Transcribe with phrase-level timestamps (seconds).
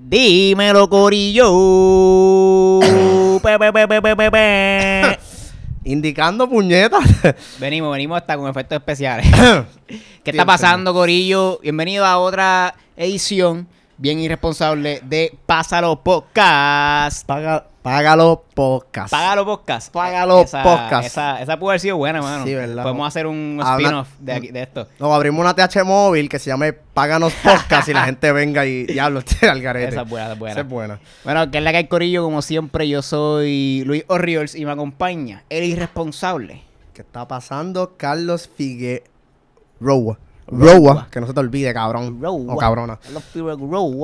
[0.00, 2.78] Dímelo, Corillo.
[3.42, 5.18] Pe, pe, pe, pe, pe, pe, pe.
[5.82, 7.02] Indicando puñetas.
[7.58, 9.26] venimos, venimos hasta con efectos especiales.
[10.22, 11.58] ¿Qué está pasando, Corillo?
[11.64, 13.66] Bienvenido a otra edición
[13.96, 17.26] bien irresponsable de Pásalo Podcast.
[17.26, 19.10] Paga, págalo podcast.
[19.10, 19.92] Págalo Podcast.
[19.92, 21.06] Págalo esa, Podcast.
[21.06, 22.44] Esa, esa puede haber sido buena, mano.
[22.44, 22.82] Sí, ¿verdad?
[22.82, 24.86] Podemos hacer un spin-off de, aquí- de esto.
[24.98, 28.84] Nos abrimos una TH móvil que se llame Páganos Podcast y la gente venga y
[28.84, 29.88] diablo, este al garete.
[29.92, 30.52] Esa es buena, esa es buena.
[30.52, 31.00] Esa es buena.
[31.24, 34.72] Bueno, que es la que hay Corillo, como siempre, yo soy Luis Orriols y me
[34.72, 36.62] acompaña el irresponsable.
[36.92, 37.94] ¿Qué está pasando?
[37.96, 39.04] Carlos Figueroa.
[39.80, 40.18] Roa.
[40.50, 41.08] Roa.
[41.10, 42.18] Que no se te olvide, cabrón.
[42.20, 42.54] Roa.
[42.54, 42.98] O cabrona.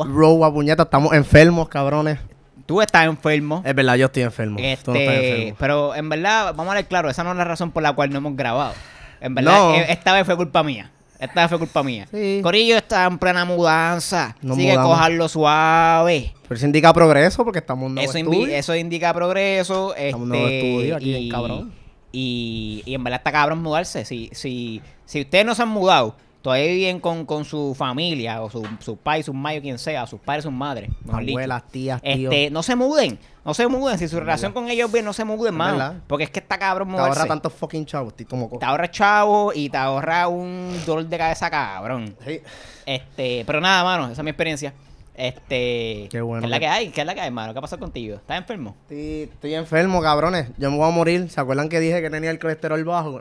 [0.06, 0.84] Roa, puñeta.
[0.84, 2.18] Estamos enfermos, cabrones.
[2.66, 3.62] Tú estás enfermo.
[3.64, 4.56] Es verdad, yo estoy enfermo.
[4.56, 5.56] Tú no estás Este, enfermo.
[5.58, 8.10] pero en verdad, vamos a ver claro, esa no es la razón por la cual
[8.10, 8.72] no hemos grabado.
[9.20, 9.74] En verdad, No.
[9.74, 10.90] eh, esta vez fue culpa mía.
[11.18, 12.06] Esta vez fue culpa mía.
[12.10, 12.40] Sí.
[12.42, 14.36] Corillo está en plena mudanza.
[14.42, 14.90] Nos Sigue mudamos.
[14.92, 16.34] cojarlo suave.
[16.48, 18.56] Pero eso indica progreso porque estamos en un nuevo Eso, invi- estudio.
[18.56, 19.94] eso indica progreso.
[19.94, 21.72] Estamos en un este, nuevo estudio aquí, bien cabrón.
[22.12, 24.04] Y, y en verdad está cabrón mudarse.
[24.04, 28.50] Si, si, si ustedes no se han mudado, todavía viven con, con su familia, o
[28.50, 30.90] su, sus padres, sus madres, quien sea, sus padres, sus madres.
[31.10, 32.30] Abuelas, tías, tíos.
[32.34, 33.98] Este, no se muden, no se muden.
[33.98, 35.94] Si su relación con ellos bien, no se muden, verdad.
[36.06, 37.18] Porque es que está cabrón te mudarse.
[37.20, 38.08] ahorra tantos fucking chavos.
[38.12, 42.14] estoy como co- Te ahorra chavo y te ahorra un dolor de cabeza cabrón.
[42.26, 42.40] Sí.
[42.84, 44.74] Este, pero nada, mano, esa es mi experiencia.
[45.16, 46.88] Este, Qué bueno ¿qué es la que- hay?
[46.90, 47.52] ¿Qué es la que hay, mano?
[47.52, 48.16] ¿Qué ha pasado contigo?
[48.16, 48.74] ¿Estás enfermo?
[48.82, 50.48] Estoy, estoy enfermo, cabrones.
[50.58, 51.30] Yo me voy a morir.
[51.30, 53.20] ¿Se acuerdan que dije que tenía el colesterol bajo?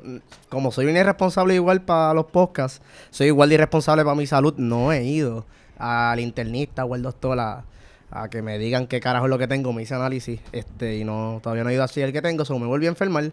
[0.50, 4.56] Como soy un irresponsable igual para los podcasts, soy igual de irresponsable para mi salud.
[4.58, 5.46] No he ido
[5.78, 7.64] al internista o al doctor a,
[8.10, 9.72] a que me digan qué carajo es lo que tengo.
[9.72, 12.44] Me hice análisis este y no todavía no he ido así el que tengo.
[12.44, 13.32] So me volví a enfermar.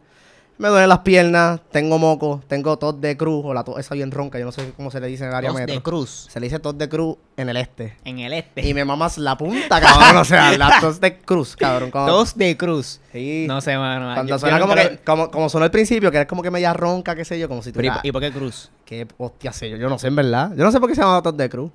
[0.60, 4.10] Me duelen las piernas, tengo moco, tengo tos de cruz o la tos esa bien
[4.10, 4.38] ronca.
[4.38, 5.74] Yo no sé cómo se le dice en el área Tos metro.
[5.74, 6.26] de cruz.
[6.30, 7.96] Se le dice tos de cruz en el este.
[8.04, 8.68] En el este.
[8.68, 10.18] Y me mamas la punta, cabrón.
[10.18, 11.90] O sea, la tos de cruz, cabrón.
[11.90, 13.00] Cuando- Tos de cruz.
[13.10, 13.46] Sí.
[13.48, 14.12] No sé, mano.
[14.12, 16.50] Cuando Yo- suena yo como que, como, como sonó al principio, que es como que
[16.50, 17.70] media ronca, qué sé yo, como si.
[17.70, 18.70] ¿y, y por qué cruz?
[18.84, 19.78] ¿Qué hostia sé yo?
[19.78, 20.50] Yo no sé, en verdad.
[20.54, 21.70] Yo no sé por qué se llama tos de cruz.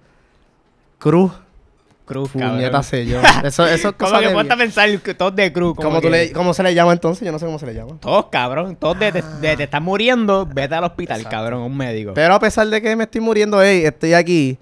[0.99, 1.31] Cruz.
[2.05, 2.83] Cruz, Puñeta cabrón.
[2.83, 3.19] sé yo.
[3.43, 5.75] Eso, eso es ¿Cómo cosa que ponte a pensar tos de cruz?
[5.75, 7.25] como ¿Cómo, tú que- le, ¿Cómo se le llama entonces?
[7.25, 7.97] Yo no sé cómo se le llama.
[7.99, 8.75] Todos, cabrón.
[8.75, 10.45] Todos de, de- de- te están muriendo.
[10.45, 11.61] Vete al hospital, cabrón.
[11.63, 12.13] Un médico.
[12.13, 14.57] Pero a pesar de que me estoy muriendo, ey, estoy aquí.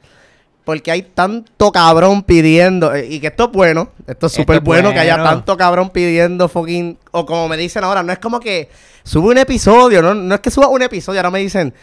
[0.64, 2.96] Porque hay tanto cabrón pidiendo.
[2.96, 3.90] eh, y que esto es bueno.
[4.08, 5.30] Esto es Esto súper es bueno, que haya bueno.
[5.30, 6.98] tanto cabrón pidiendo fucking.
[7.12, 8.70] O como me dicen ahora, no es como que
[9.04, 10.02] sube un episodio.
[10.02, 11.20] No, no es que suba un episodio.
[11.20, 11.74] Ahora me dicen,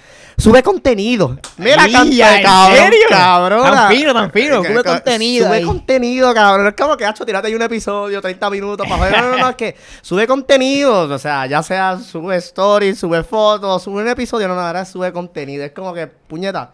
[0.40, 1.36] sube contenido.
[1.56, 2.76] Mira, canta de ¿en cabrón.
[2.76, 3.06] serio?
[3.08, 3.62] Cabrón.
[3.72, 5.64] Tan fino, tan fino, sube que- contenido Sube ahí.
[5.64, 6.62] contenido, cabrón.
[6.64, 9.22] No es como que, hacho, tírate ahí un episodio, 30 minutos para joder.
[9.22, 11.02] No, no, no, es que sube contenido.
[11.02, 14.48] O sea, ya sea sube stories, sube fotos, sube un episodio.
[14.48, 15.64] No, no, ahora sube contenido.
[15.64, 16.72] Es como que, puñeta,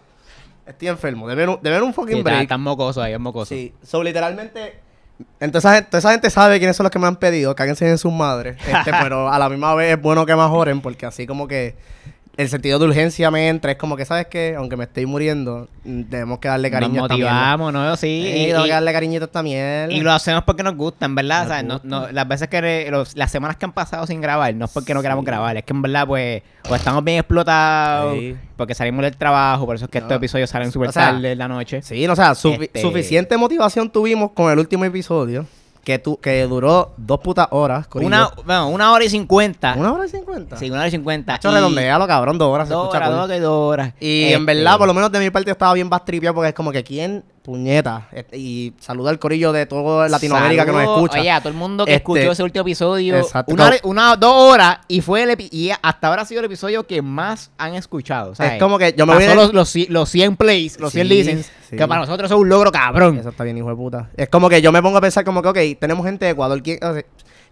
[0.67, 1.29] estoy enfermo.
[1.29, 2.43] De ver un, un Sí, fucking está- break.
[2.43, 3.47] Están mocosos ahí, es mocoso.
[3.55, 4.81] Sí, so literalmente.
[5.41, 7.97] Entonces, esa gente, esa gente sabe quiénes son los que me han pedido, cáguense en
[7.97, 8.59] sus madres.
[8.67, 11.75] Este, pero a la misma vez es bueno que mejoren, porque así como que
[12.37, 13.73] el sentido de urgencia me entra.
[13.73, 14.55] Es como que, ¿sabes qué?
[14.59, 17.97] Aunque me estoy muriendo, mm, tenemos que darle Nos cariño a esta motivamos, ¿no?
[17.97, 18.07] Sí.
[18.31, 19.93] Sí, y- tengo que darle cariñito a esta mierda.
[19.93, 21.39] Y lo hacemos porque nos gustan, ¿verdad?
[21.39, 21.89] Nos O sea, no- gusta.
[21.89, 24.71] no- las veces que re- los- las semanas que han pasado sin grabar, no es
[24.71, 28.37] porque no queramos grabar, es que en verdad, pues, o estamos bien explotados, Sí.
[28.57, 30.05] porque salimos del trabajo, por eso es que No.
[30.07, 31.81] estos episodios salen súper O sea, tarde en la noche.
[31.83, 35.47] Sí, no, o sea, sufi- Este- suficiente motivación tuvimos con el último episodio,
[35.87, 37.87] que, tu, que duró dos putas horas.
[37.87, 38.09] corillo.
[38.09, 39.77] Una, bueno, una hora y cincuenta.
[39.79, 40.57] ¿Una hora y cincuenta.
[40.57, 41.35] Sí, una hora y cincuenta.
[41.35, 42.69] Hacho, Y- redondealo, cabrón, dos horas.
[42.69, 43.41] Dos horas, cool.
[43.41, 43.95] dos, horas.
[44.01, 46.49] Y Este, en verdad, por lo menos de mi parte, yo estaba bien bastripeado porque
[46.49, 48.09] es como que quién, puñeta.
[48.13, 51.21] Este, Y saluda al corillo de toda Latinoamérica que nos escucha.
[51.21, 53.17] Oye, a todo el mundo que Este, escuchó ese último episodio.
[53.17, 53.55] exacto.
[53.85, 57.51] Una, dos horas y fue el y hasta ahora ha sido el episodio que más
[57.57, 58.35] han escuchado.
[58.35, 58.55] ¿sabes?
[58.55, 61.15] Es como que yo me Pasó voy los, los, los 100 plays, los 100 Sí,
[61.15, 61.77] listens, sí.
[61.77, 63.19] que para nosotros es un logro cabrón.
[63.19, 64.11] Eso está bien, hijo de puta.
[64.17, 66.61] Es como que yo me pongo a pensar como que, ok, tenemos gente de Ecuador.
[66.63, 67.05] ¿Quién, o sea,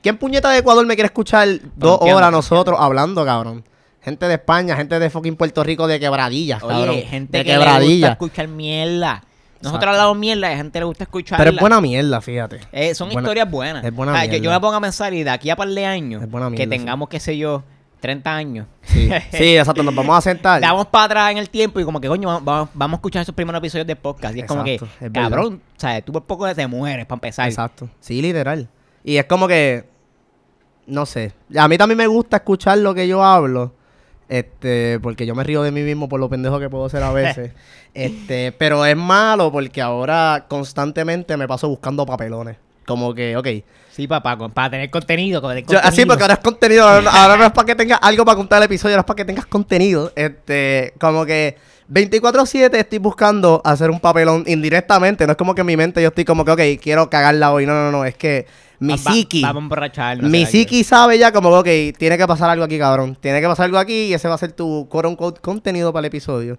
[0.02, 2.16] ¿quién puñeta de Ecuador me quiere escuchar dos entiendo.
[2.18, 3.64] horas nosotros hablando, cabrón?
[4.02, 6.96] Gente de España, gente de fucking Puerto Rico de quebradillas, cabrón.
[7.08, 9.22] Gente de que le gusta escuchar mierda.
[9.64, 11.44] Nosotros hablamos mierda y a gente le gusta escucharla.
[11.44, 12.60] Pero es buena mierda, fíjate.
[12.72, 13.84] Eh, son Buena- historias buenas.
[13.84, 14.56] es buena O sea, yo, yo mierda.
[14.56, 16.64] me pongo a pensar y de aquí a par de años, Es buena que mierda,
[16.74, 16.78] sí.
[16.78, 17.62] tengamos, qué sé yo,
[18.00, 18.66] 30 años.
[18.82, 19.82] Sí, sí, exacto.
[19.82, 20.60] Nos vamos a sentar.
[20.60, 23.34] Damos para atrás en el tiempo y como que, coño, vamos, vamos- a escuchar esos
[23.34, 24.36] primeros episodios de podcast.
[24.36, 27.48] Y es como que, es cabrón, o sea, tú por poco te mueres para empezar.
[27.48, 27.88] Exacto.
[28.00, 28.68] Sí, literal.
[29.02, 29.84] Y es como que.
[30.86, 31.32] No sé.
[31.56, 33.72] A mí también me gusta escuchar lo que yo hablo.
[34.28, 37.12] Este, porque yo me río de mí mismo por lo pendejo que puedo ser a
[37.12, 37.52] veces.
[37.92, 42.56] este, pero es malo porque ahora constantemente me paso buscando papelones.
[42.86, 43.48] Como que, ok.
[43.90, 45.40] Sí, papá, con- para tener contenido.
[45.40, 46.86] Con Yo- así porque ahora es contenido.
[46.88, 49.16] Ahora, ahora no es para que tengas algo para contar el episodio, ahora es para
[49.16, 50.12] que tengas contenido.
[50.16, 51.56] Este, como que
[51.92, 55.26] 24-7 estoy buscando hacer un papelón indirectamente.
[55.26, 57.66] No es como que en mi mente yo estoy como que, ok, quiero cagarla hoy.
[57.66, 58.04] No, no, no.
[58.04, 58.46] Es que
[58.84, 59.42] mi Va- psiqui.
[59.42, 60.30] Vamos a emborracharnos.
[60.30, 60.50] Mi ¿sabes?
[60.50, 63.16] psiqui sabe ya como que, ok, tiene que pasar algo aquí, cabrón.
[63.20, 66.00] Tiene que pasar algo aquí y ese va a ser tu quote unquote contenido para
[66.00, 66.58] el episodio.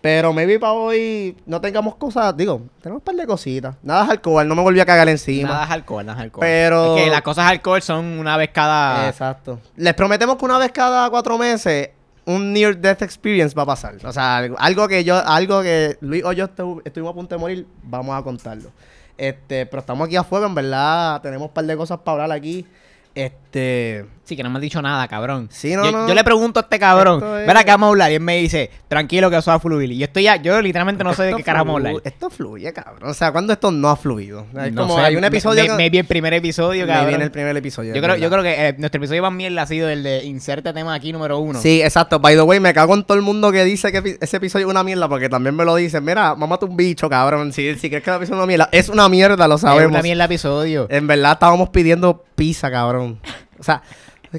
[0.00, 3.74] Pero maybe para hoy no tengamos cosas, digo, tenemos un par de cositas.
[3.82, 5.48] Nada es alcohol, no me volví a cagar encima.
[5.48, 6.40] Nada es alcohol, nada es alcohol.
[6.42, 9.08] Pero- Es que las cosas alcohol son una vez cada...
[9.08, 9.60] Exacto.
[9.76, 11.88] Les prometemos que una vez cada cuatro meses
[12.26, 13.94] un near death experience va a pasar.
[14.04, 17.34] O sea, algo, algo que yo, algo que Luis o yo estu- estuvimos a punto
[17.34, 18.70] de morir, vamos a contarlo.
[19.16, 22.36] Este, pero estamos aquí a fuego, en verdad, tenemos un par de cosas para hablar
[22.36, 22.66] aquí.
[23.14, 25.48] Este, Sí, que no me has dicho nada, cabrón.
[25.52, 26.08] Sí, no, yo, no.
[26.08, 28.10] yo le pregunto a este cabrón, es- verá que vamos a hablar.
[28.10, 29.92] Y él me dice, tranquilo que eso va a fluir.
[29.92, 32.02] Y yo estoy ya, yo literalmente no sé de qué carajo vamos a hablar.
[32.06, 33.10] Esto fluye, cabrón.
[33.10, 34.46] O sea, cuando esto no ha fluido.
[34.64, 37.14] Es No como sé, hay un me- episodio me- que Maybe el primer episodio, cabrón.
[37.16, 37.90] en el primer episodio.
[37.94, 40.24] yo, es creo, yo creo que eh, nuestro episodio más mierda ha sido el de
[40.24, 41.60] inserte tema aquí número uno.
[41.60, 42.18] Sí, exacto.
[42.18, 44.70] By the way, me cago en todo el mundo que dice que ese episodio es
[44.70, 46.02] una mierda porque también me lo dicen.
[46.02, 47.52] Mira, mamá un bicho, cabrón.
[47.52, 49.90] Si, si crees que el episodio es una mierda, es una mierda, lo Es sabemos.
[49.92, 50.86] una mierda episodio.
[50.88, 53.20] En verdad estábamos pidiendo pizza, cabrón.
[53.58, 53.82] O sea,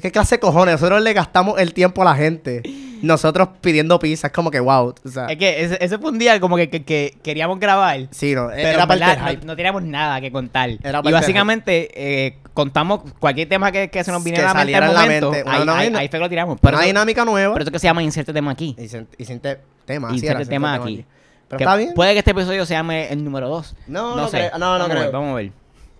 [0.02, 0.72] ¿qué clase de cojones?
[0.74, 2.62] Nosotros le gastamos el tiempo a la gente.
[3.02, 4.28] Nosotros pidiendo pizza.
[4.28, 4.94] Es como que wow.
[5.04, 8.00] O sea, Es que ese, ese fue un día como que, que- que queríamos grabar.
[8.10, 8.48] sí, no.
[8.48, 10.70] Pero era parte verdad no, no teníamos nada que contar.
[10.82, 14.64] Era y básicamente eh, contamos cualquier tema que, que se nos Que viniera a la
[14.64, 15.30] mente al en la momento.
[15.30, 15.50] mente.
[15.50, 16.52] ahí, Una ahí- vaina- ahí fue que lo tiramos.
[16.54, 17.52] Una Por eso, dinámica nueva.
[17.52, 18.74] por eso que se llama inserte tema aquí.
[18.78, 20.08] Y sin, y sin te- tema.
[20.12, 21.04] Inserte era, tema tema aquí.
[21.48, 21.94] Pero Que está bien.
[21.94, 23.76] Puede que este episodio se llame el número 2.
[23.88, 24.38] No, no sé.
[24.38, 25.12] creo- no, no vamos A ver, creo.
[25.12, 25.52] vamos a ver.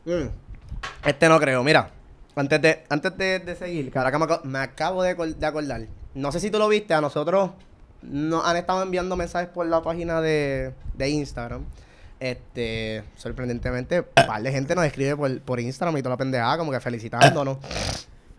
[0.06, 0.28] Mm.
[1.04, 1.90] Este no creo, mira.
[2.36, 5.46] Antes de, antes de, de seguir, que ahora que me, me acabo de, acor- de
[5.46, 5.80] acordar.
[6.14, 7.50] No sé si tú lo viste, a nosotros
[8.02, 11.64] nos han estado enviando mensajes por la página de, de Instagram.
[12.20, 16.56] Este, sorprendentemente, un par de gente nos escribe por, por Instagram y toda la pendejada,
[16.58, 17.58] como que felicitándonos.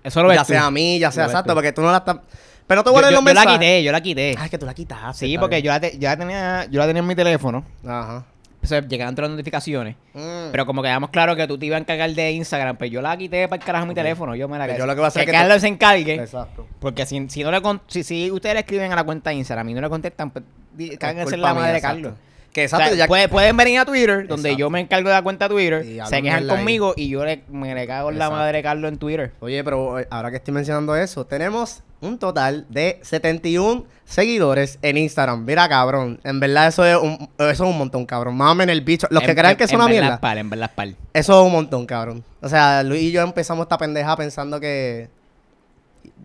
[0.04, 0.48] Eso lo ves ya tú.
[0.54, 2.18] sea a mí, ya sea Lo exacto, porque tú no la estás.
[2.66, 3.60] Pero no te voy a leer yo- los la mensajes.
[3.60, 4.36] quité, yo la quité.
[4.38, 5.26] Ah, es que tú la quitaste.
[5.26, 5.66] sí, porque bien.
[5.66, 7.66] yo la, te- yo la tenía yo la tenía en mi teléfono.
[7.86, 8.26] Ajá.
[8.68, 9.96] Sea, llegaban todas las notificaciones.
[10.14, 10.52] Mm.
[10.52, 13.16] Pero como quedamos claro que tú te ibas a encargar de Instagram, pues yo la
[13.18, 14.36] quité para el carajo mi teléfono.
[14.36, 14.78] Yo me la quedé.
[14.78, 16.16] yo lo que voy a hacer que que Carlos se encargue.
[16.16, 16.68] Exacto.
[16.80, 19.38] Porque si, si no le con- si, si ustedes le escriben a la cuenta de
[19.38, 20.44] Instagram y no le contestan, pues
[20.76, 22.14] culpa la madre de exacto.
[22.58, 22.62] Carlos.
[22.62, 25.16] Que O sea, exacto, ya puede- pueden venir a Twitter, donde yo me encargo de
[25.16, 26.48] la cuenta de Twitter, se quejan ahí.
[26.48, 29.32] conmigo y yo le, me le cago en la madre Carlos en Twitter.
[29.40, 34.98] Oye, pero eh, ahora que estoy mencionando eso, tenemos un total de 71 seguidores en
[34.98, 35.44] Instagram.
[35.46, 36.20] Mira, cabrón.
[36.24, 38.36] En verdad, eso es un, eso es un montón, cabrón.
[38.38, 39.08] Mamen el bicho.
[39.10, 40.96] Los que En- crean en- que es en una mierda, pal, en verdad pal.
[41.14, 42.24] eso es un montón, cabrón.
[42.42, 45.10] O sea, Luis y yo empezamos esta pendeja pensando que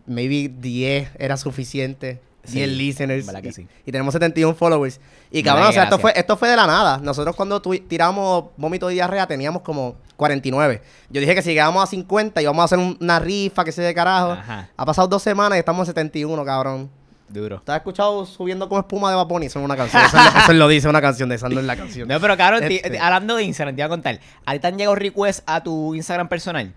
[0.06, 2.20] maybe 10 era suficiente.
[2.44, 3.26] Sí, 10 listeners.
[3.40, 3.68] que y, sí.
[3.86, 5.00] y tenemos 71 followers.
[5.30, 6.98] Y cabrón, o sea, esto fue, esto fue de la nada.
[6.98, 10.82] Nosotros cuando tu- tiramos vómito y diarrea teníamos como 49.
[11.10, 13.80] Yo dije que si llegábamos a 50 íbamos a hacer un- una rifa, que se
[13.82, 14.32] de carajo.
[14.32, 14.68] Ajá.
[14.76, 16.90] Ha pasado dos semanas y estamos en 71, cabrón.
[17.28, 17.62] Duro.
[17.64, 19.46] ¿Te has escuchado subiendo como espuma de Vaponi?
[19.46, 20.02] Eso es una canción.
[20.04, 22.06] Eso, es lo- eso lo dice una canción, de esa no es la canción.
[22.08, 22.98] No, pero cabrón, Este.
[22.98, 24.18] hablando de Instagram, te iba a contar.
[24.44, 26.74] ¿A ti te han llegado requests a tu Instagram personal?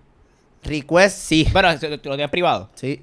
[0.62, 1.46] Request, sí.
[1.52, 2.70] Bueno, tú lo tienes privado.
[2.74, 3.02] Sí.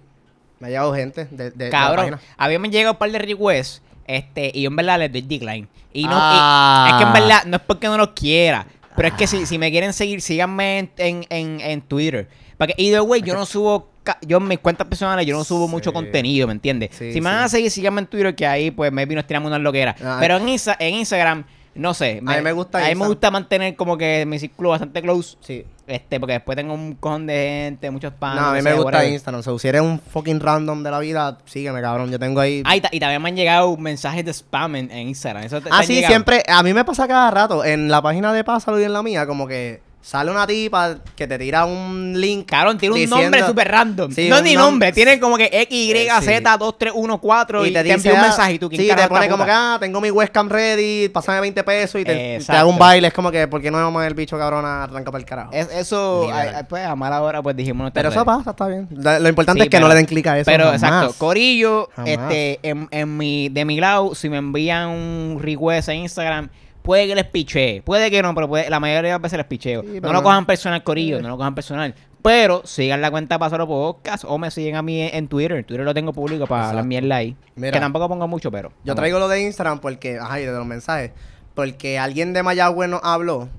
[0.63, 2.21] Me ha llegado gente de, de- de la Cabrón, página.
[2.37, 5.11] a mí me han llegado un par de requests este, y yo en verdad les
[5.11, 5.67] doy decline.
[5.91, 6.87] Y no, y- Ah.
[6.91, 8.65] es que en verdad no es porque no los quiera,
[8.95, 12.29] pero es que si, si me quieren seguir, síganme en, en, en, en Twitter.
[12.57, 13.89] Porque, either way, yo no subo,
[14.21, 16.91] yo en mis cuentas personales, yo no subo mucho contenido, ¿me entiendes?
[16.97, 19.47] Sí, si me van a seguir, síganme en Twitter, que ahí pues maybe nos tiramos
[19.47, 19.95] unas loqueras.
[20.01, 21.43] Ah, pero en, Insta- en Instagram,
[21.75, 22.21] no sé.
[22.21, 25.37] mí me gusta A mí me gusta mantener como que mi círculo bastante close.
[25.41, 25.65] Sí.
[25.85, 28.41] Este, porque después tengo un cojón de gente, muchos panos.
[28.41, 29.05] no, a mí me gusta.
[29.05, 29.39] Instagram.
[29.41, 32.09] O sea, si eres un fucking random de la vida, sígueme, cabrón.
[32.09, 32.63] Yo tengo ahí.
[32.65, 35.43] Ah, y, ta- y también me han llegado mensajes de spam en, en Instagram.
[35.43, 36.11] ¿Eso te- ah, sí, llegado?
[36.13, 36.43] siempre.
[36.47, 37.65] A mí me pasa cada rato.
[37.65, 41.25] En la página de Pásalo y en la mía, como que sale una tipa que
[41.27, 42.45] te tira un link.
[42.45, 44.11] Cabrón, tiene un diciendo- nombre súper random.
[44.11, 46.25] Sí, no ni nom- nombre, tiene como que X, Y, Eh, sí.
[46.25, 49.45] Z, 2314 y, te, envía un ah, mensaje y tú, ¿quién Sí, te pone como
[49.45, 53.07] que, ah, tengo mi webcam ready, pásame 20 pesos y te, hago un baile.
[53.07, 55.51] Es como que, ¿por qué no vamos el bicho cabrón arranca para el carajo?
[55.53, 58.87] Es- eso, ay, pues a mala hora, pues dijimos no Pero eso pasa, está bien.
[58.91, 60.45] Lo importante Sí, es que pero- no le den clic a eso.
[60.51, 60.83] Pero jamás.
[60.83, 62.09] exacto, Corillo, Jamás.
[62.11, 66.49] este, en, en mi, de mi lado, si me envían un request en Instagram,
[66.83, 69.47] puede que les pichee, puede que no, pero puede- la mayoría de las veces les
[69.47, 69.81] picheo.
[69.81, 71.95] Sí, no lo cojan personal, Corillo, no lo cojan personal.
[72.21, 75.57] Pero sigan la cuenta Pasaro Podcast o me siguen a mí en, Twitter.
[75.57, 76.77] En Twitter lo tengo público para Exacto.
[76.77, 77.35] la mierda ahí.
[77.55, 77.71] Mira.
[77.73, 78.71] que tampoco pongo mucho, pero.
[78.85, 81.11] Yo traigo lo de Instagram porque, ajá, y de los mensajes.
[81.53, 83.49] Porque alguien de Mayagüez nos habló.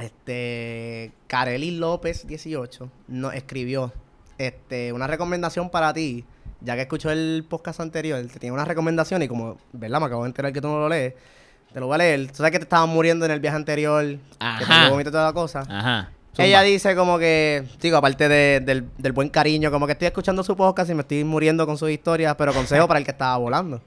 [0.00, 1.12] Este.
[1.26, 3.92] Kareli López 18 nos escribió.
[4.38, 6.24] Este, una recomendación para ti.
[6.60, 10.00] Ya que escuchó el podcast anterior, te tiene una recomendación y como, ¿verdad?
[10.00, 11.12] Me acabo de enterar que tú no lo lees.
[11.74, 12.28] Te lo voy a leer.
[12.28, 14.02] Tú sabes que te estabas muriendo en el viaje anterior.
[14.04, 14.88] Que te Ajá.
[14.88, 15.60] vómito y toda la cosa.
[15.68, 16.08] Ajá.
[16.38, 20.42] Ella dice como que, digo, aparte de- del, del buen cariño, como que estoy escuchando
[20.42, 23.36] su podcast y me estoy muriendo con sus historias, pero consejo para el que estaba
[23.36, 23.80] volando.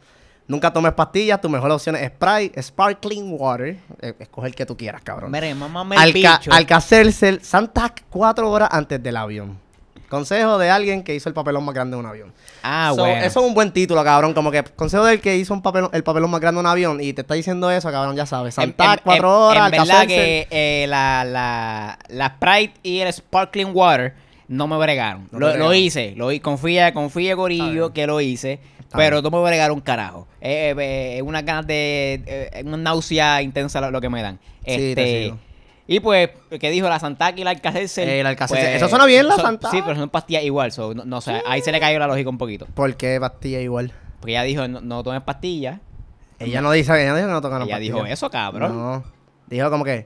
[0.48, 3.78] Nunca tomes pastillas, tu mejor opción es Sprite, Sparkling Water.
[4.02, 5.30] Eh, escoge el que tú quieras, cabrón.
[5.30, 6.52] Mire, mamá el Alca, bicho.
[6.54, 9.60] Alka-Seltzer, Santac, cuatro horas antes del avión.
[10.10, 12.34] Consejo de alguien que hizo el papelón más grande de un avión.
[12.64, 13.24] Ah, So, bueno.
[13.26, 14.34] Eso es un buen título, cabrón.
[14.34, 17.02] Como que consejo del que hizo un papelón, el papelón más grande de un avión
[17.02, 18.56] y te está diciendo eso, cabrón, ya sabes.
[18.56, 23.12] Santac, en- cuatro en- horas, En verdad que eh, la, la, la Sprite y el
[23.12, 24.14] Sparkling Water
[24.48, 25.28] no me bregaron.
[25.32, 25.76] No lo, lo bregaron.
[25.76, 26.14] hice.
[26.16, 27.92] Lo, confía, confía, Corillo, bien.
[27.94, 28.60] que lo hice.
[28.80, 29.30] Está pero bien.
[29.32, 30.26] no me bregaron un carajo.
[30.40, 32.24] Eh, eh, eh, unas ganas de...
[32.26, 34.40] eh, una náusea intensa lo, lo que me dan.
[34.60, 35.38] Sí, te Este, sigo.
[35.88, 36.30] Y pues,
[36.60, 36.88] ¿qué dijo?
[36.90, 38.08] La Santac y la Alka-Seltzer.
[38.10, 38.68] Eh, la Alka-Seltzer.
[38.72, 39.72] pues, Eso suena bien, la son- Santac.
[39.72, 40.72] Sí, pero son pastillas igual.
[40.72, 42.68] so, no, no sé, ahí se le cayó la lógica un poquito.
[42.74, 43.94] ¿Por qué pastilla igual?
[44.20, 45.80] Porque ella dijo, no, no tomes pastillas.
[46.40, 48.76] Ella no dice, ella dijo que no tocan Ella dijo eso, cabrón.
[48.78, 49.04] No.
[49.48, 50.06] Dijo como que.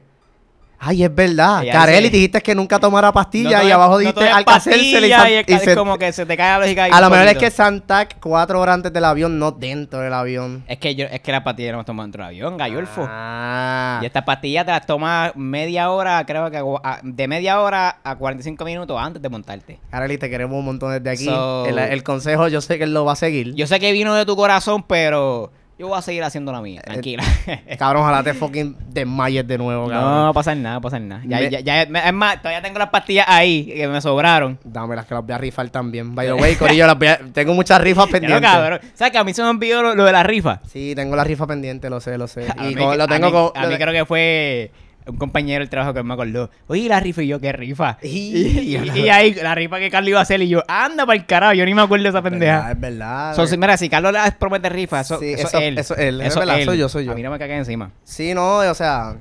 [0.84, 1.64] Ay, es verdad.
[1.72, 4.82] Carelli, dice- dijiste que nunca tomara pastilla No y tomes- abajo no dijiste tomes Alka-Seltzer
[5.06, 7.10] y, pastillas y, y es, se- como que se te cae la lógica A lo
[7.12, 10.64] mejor es que Santac cuatro horas antes del avión, no dentro del avión.
[10.68, 13.06] Es que yo, es que las pastillas no las toman dentro del avión, gallolfo.
[13.08, 14.00] Ah.
[14.02, 18.16] Y estas pastillas te las tomas media hora, creo que a- de media hora a
[18.16, 19.80] 45 minutos antes de montarte.
[19.92, 21.26] Carelli, te queremos un montón desde aquí.
[21.26, 23.54] So- el, el consejo, yo sé que él lo va a seguir.
[23.54, 26.80] Yo sé que vino de tu corazón, pero yo voy a seguir haciendo la mía,
[26.82, 27.24] tranquila.
[27.78, 30.12] Cabrón, ojalá te fucking desmayes de nuevo, cabrón.
[30.12, 31.22] no va a pasar nada, no va a pasar nada.
[31.26, 34.60] Ya, Me- ya, ya- es más, todavía tengo las pastillas ahí que me sobraron.
[34.64, 36.14] Dame las que las voy a rifar también.
[36.16, 38.50] By the way, Corillo, las voy a- tengo muchas rifas Ya no, pendientes.
[38.52, 38.80] cabrón.
[38.94, 40.60] ¿Sabes que a mí se me olvidó lo, lo de la rifa?
[40.68, 42.46] Sí, tengo la rifa pendiente, lo sé, lo sé.
[42.58, 43.52] A Y mí lo a tengo mí- con.
[43.56, 44.72] A mí creo que fue
[45.12, 46.50] un compañero del trabajo que me acordó.
[46.68, 47.98] Oye, la rifa y yo, ¿qué rifa?
[48.04, 51.06] Y- Y, y- y ahí, la rifa que Carlos iba a hacer y yo, anda
[51.06, 52.72] para el carajo, yo ni me acuerdo de esa Es verdad, pendeja.
[52.72, 53.36] Es verdad.
[53.36, 55.78] So, si- mira, si Carlos le promete rifa, eso, Sí, eso, eso- es él.
[55.78, 57.12] eso es él, es verdad, soy yo, soy yo.
[57.12, 57.92] A mí no me cague encima.
[58.04, 59.16] Sí, no, o sea,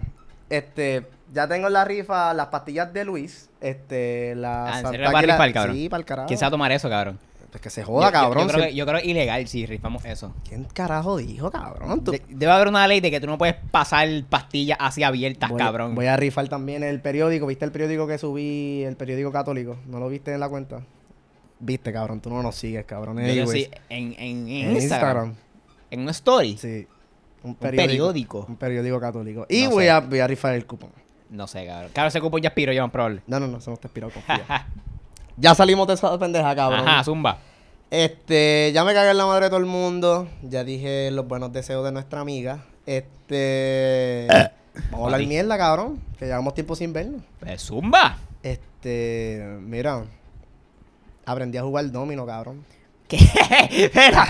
[0.48, 4.90] este, ya tengo en la rifa las pastillas de Luis, este, la Ah, ¿en Santa
[4.90, 5.76] serio le va a Águila- rifar, cabrón?
[5.76, 6.26] Sí, para el carajo.
[6.28, 7.18] ¿Quién se va a tomar eso, cabrón?
[7.50, 8.44] Pues que se joda, yo- cabrón.
[8.46, 10.32] Yo, creo se- que, yo creo que es ilegal si rifamos eso.
[10.48, 12.04] ¿Quién carajo dijo, cabrón?
[12.04, 15.58] De- debe haber una ley de que tú no puedes pasar pastillas así abiertas, voy,
[15.58, 15.94] cabrón.
[15.96, 17.46] Voy a rifar también el periódico.
[17.48, 18.84] ¿Viste el periódico que subí?
[18.84, 19.76] El periódico católico.
[19.86, 20.80] ¿No lo viste en la cuenta?
[21.58, 22.20] Viste, cabrón.
[22.20, 23.18] Tú no nos sigues, cabrón.
[23.18, 25.34] Yo- sí, en, en, en en Instagram,
[25.90, 26.56] En una story.
[26.56, 26.86] Sí.
[27.42, 28.46] Un periódico.
[28.48, 29.46] Un periódico católico.
[29.48, 29.90] Y No voy, sé.
[29.90, 30.90] a, voy a rifar el cupón.
[31.30, 31.90] No sé, cabrón.
[31.92, 33.22] Claro, ese cupón ya expiró, más probable.
[33.26, 34.66] No, no, no, eso no está inspirado, confía.
[35.40, 36.86] ya salimos de esa pendeja, cabrón.
[36.86, 37.38] Ajá, zumba.
[37.90, 40.28] Este, ya me cagué en la madre de todo el mundo.
[40.42, 42.64] Ya dije los buenos deseos de nuestra amiga.
[42.86, 44.26] Este.
[44.90, 46.00] vamos a hablar mierda, cabrón.
[46.18, 47.22] Que llevamos tiempo sin vernos.
[47.40, 48.18] Pues, zumba.
[48.42, 49.58] Este.
[49.60, 50.04] Mira.
[51.26, 52.64] Aprendí a jugar domino, cabrón.
[53.08, 53.16] ¿Qué?
[53.70, 54.22] Espera.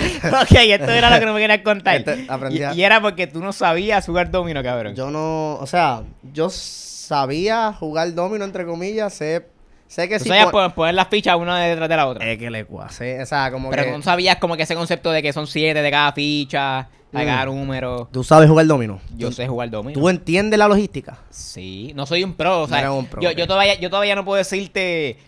[0.43, 1.97] Ok, esto era lo que no me querías contar.
[1.97, 4.95] Este, aprendí y era porque tú no sabías jugar domino, cabrón.
[4.95, 5.57] Yo no.
[5.57, 6.03] O sea,
[6.33, 9.13] yo sabía jugar domino, entre comillas.
[9.13, 9.47] Sé,
[9.93, 10.29] sé que sí.
[10.29, 12.31] sabías pon- poner, las fichas una detrás de la otra.
[12.31, 13.23] Es que le cuase.
[13.23, 13.91] O sea, como pero que.
[13.93, 17.27] no sabías como que ese concepto de que son siete de cada ficha, de Mm.
[17.27, 18.09] cada número.
[18.13, 19.01] Tú sabes jugar domino.
[19.17, 19.99] Yo Tú- sé jugar domino.
[19.99, 21.19] ¿Tú entiendes la logística?
[21.31, 24.15] Sí, no soy un pro, o sea, No un pro, yo, yo todavía yo todavía
[24.15, 25.19] no puedo decirte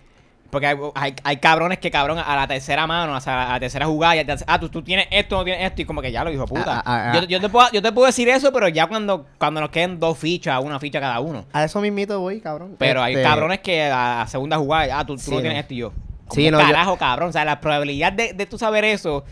[0.53, 3.61] porque hay, hay, hay cabrones que cabrón a la tercera mano, o sea, a la
[3.61, 6.13] tercera jugada, ya te- ah, tú, tú tienes esto, no tienes esto y como que
[6.13, 6.81] ya lo dijo puta.
[6.81, 7.21] Ah, ah, ah.
[7.21, 9.99] Yo, yo te puedo, yo te puedo decir eso, pero ya cuando cuando nos queden
[9.99, 11.47] dos fichas, una ficha cada uno.
[11.55, 12.77] A eso mismito voy, cabrón.
[12.79, 15.41] Pero hay Este, cabrones que a la segunda jugada, ah, tú, tú Sí, no no.
[15.41, 15.93] tienes esto y yo.
[16.31, 19.25] Sí, ¿Cómo no, yo- carajo, cabrón, o sea, la probabilidad de, de tú saber eso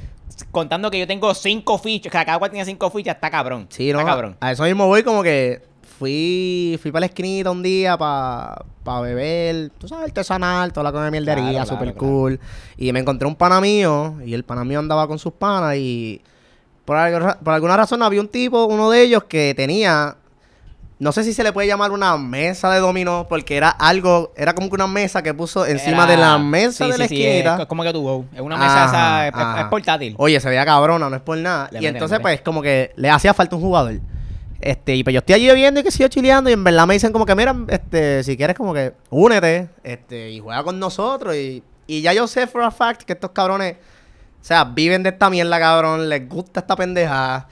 [0.51, 3.67] contando que yo tengo cinco fichas, que cada cual tiene cinco fichas, está cabrón.
[3.69, 4.03] Sí, no.
[4.07, 4.37] Cabrón.
[4.41, 5.61] A eso mismo voy como que
[5.99, 10.93] fui fui para la esquinita un día para pa beber, tú sabes, artesanal, toda la
[10.93, 12.41] cosa de mierdería, Claro, super claro, cool.
[12.77, 16.23] Y me encontré un pana mío y el pana mío andaba con sus panas y
[16.85, 20.17] por, algo- por alguna razón había un tipo, uno de ellos que tenía
[20.99, 24.55] no sé si se le puede llamar una mesa de dominó porque era algo, era
[24.55, 27.17] como que una mesa que puso encima Era- de la mesa sí, de la sí,
[27.17, 27.63] sí, esquinita.
[27.63, 28.27] es como que tu Go.
[28.35, 30.15] Es una mesa Ajá, esa, es, portátil.
[30.19, 31.69] Oye, se veía cabrona, no es por nada.
[31.73, 33.95] Le y entonces, pues, como que le hacía falta un jugador.
[34.61, 36.51] Este, y pues yo estoy allí bebiendo y que sigo chileando.
[36.51, 40.31] Y en verdad me dicen como que, mira, este, si quieres como que únete, este,
[40.31, 41.35] y juega con nosotros.
[41.35, 45.11] Y, y ya yo sé for a fact que estos cabrones, o sea, viven de
[45.11, 47.49] esta mierda, cabrón, les gusta esta pendeja.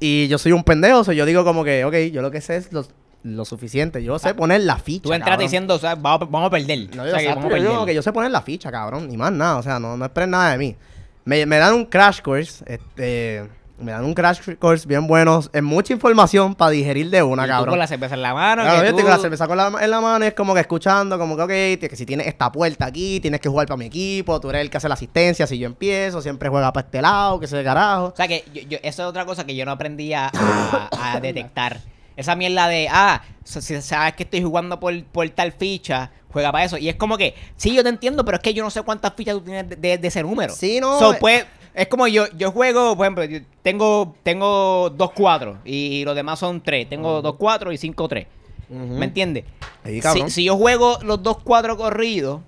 [0.00, 2.56] Y yo soy un pendejo, so yo digo como que, ok, yo lo que sé
[2.56, 2.86] es lo,
[3.22, 4.02] lo suficiente.
[4.02, 5.04] Yo sé poner la ficha.
[5.04, 6.94] Tú entraste diciendo, o sea, vamos, vamos a perder.
[6.94, 7.86] No, o yo, sea, que vamos a yo perder.
[7.86, 10.30] que yo sé poner la ficha, cabrón, ni más nada, o sea, no, no esperen
[10.30, 10.76] nada de mí.
[11.24, 13.46] Me, me dan un crash course, este,
[13.80, 17.46] me dan un crash course bien bueno, es mucha información para digerir de una, Y
[17.46, 17.70] tú cabrón.
[17.70, 18.62] con la cerveza en la mano.
[18.62, 21.18] Claro, yo tú- con la cerveza con la- en la mano es como que escuchando,
[21.18, 24.40] como que, ok, que si tienes esta puerta aquí, tienes que jugar para mi equipo,
[24.40, 27.38] tú eres el que hace la asistencia, si yo empiezo, siempre juega para este lado,
[27.40, 28.06] que se carajo.
[28.06, 31.12] O sea, que yo, yo- eso es otra cosa que yo no aprendí a, a-
[31.14, 31.80] a detectar.
[32.16, 36.64] Esa mierda de, ah, si sabes que estoy jugando por, por tal ficha, juega para
[36.64, 36.76] eso.
[36.76, 39.12] Y es como que, sí, yo te entiendo, pero es que yo no sé cuántas
[39.14, 40.52] fichas tú tienes de, de- de ese número.
[40.52, 41.46] Sí, no, So, pues,
[41.78, 46.38] Es como yo, yo juego, por ejemplo, yo tengo, tengo dos cuatro y los demás
[46.40, 46.88] son tres.
[46.88, 48.26] Tengo dos cuatro y cinco tres.
[48.68, 49.44] ¿Me entiendes?
[49.84, 50.30] Si, cabrón.
[50.30, 52.40] si yo juego los dos cuatro corridos,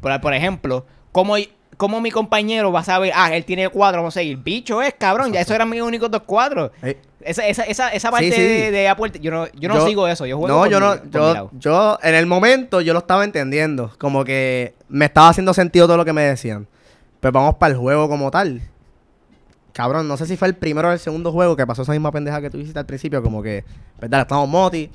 [0.00, 1.34] por, por ejemplo, ¿cómo,
[1.76, 4.38] cómo mi compañero va a saber, ah, él tiene cuatro, vamos a seguir?
[4.38, 6.70] Bicho es, cabrón, ya esos eran mis únicos dos cuadros.
[6.82, 8.40] Eh, Esa, esa, esa, esa parte sí.
[8.40, 10.96] de, de yo no, yo no sigo eso, yo juego No, por yo mi- no,
[10.96, 11.50] por mi yo, lado.
[11.58, 13.92] yo, en el momento yo lo estaba entendiendo.
[13.98, 16.66] Como que me estaba haciendo sentido todo lo que me decían.
[17.20, 18.62] Pero vamos para el juego como tal.
[19.72, 22.10] Cabrón, no sé si fue el primero o el segundo juego que pasó esa misma
[22.10, 23.22] pendeja que tú hiciste al principio.
[23.22, 23.64] Como que,
[24.00, 24.22] ¿verdad?
[24.22, 24.90] Estamos moti,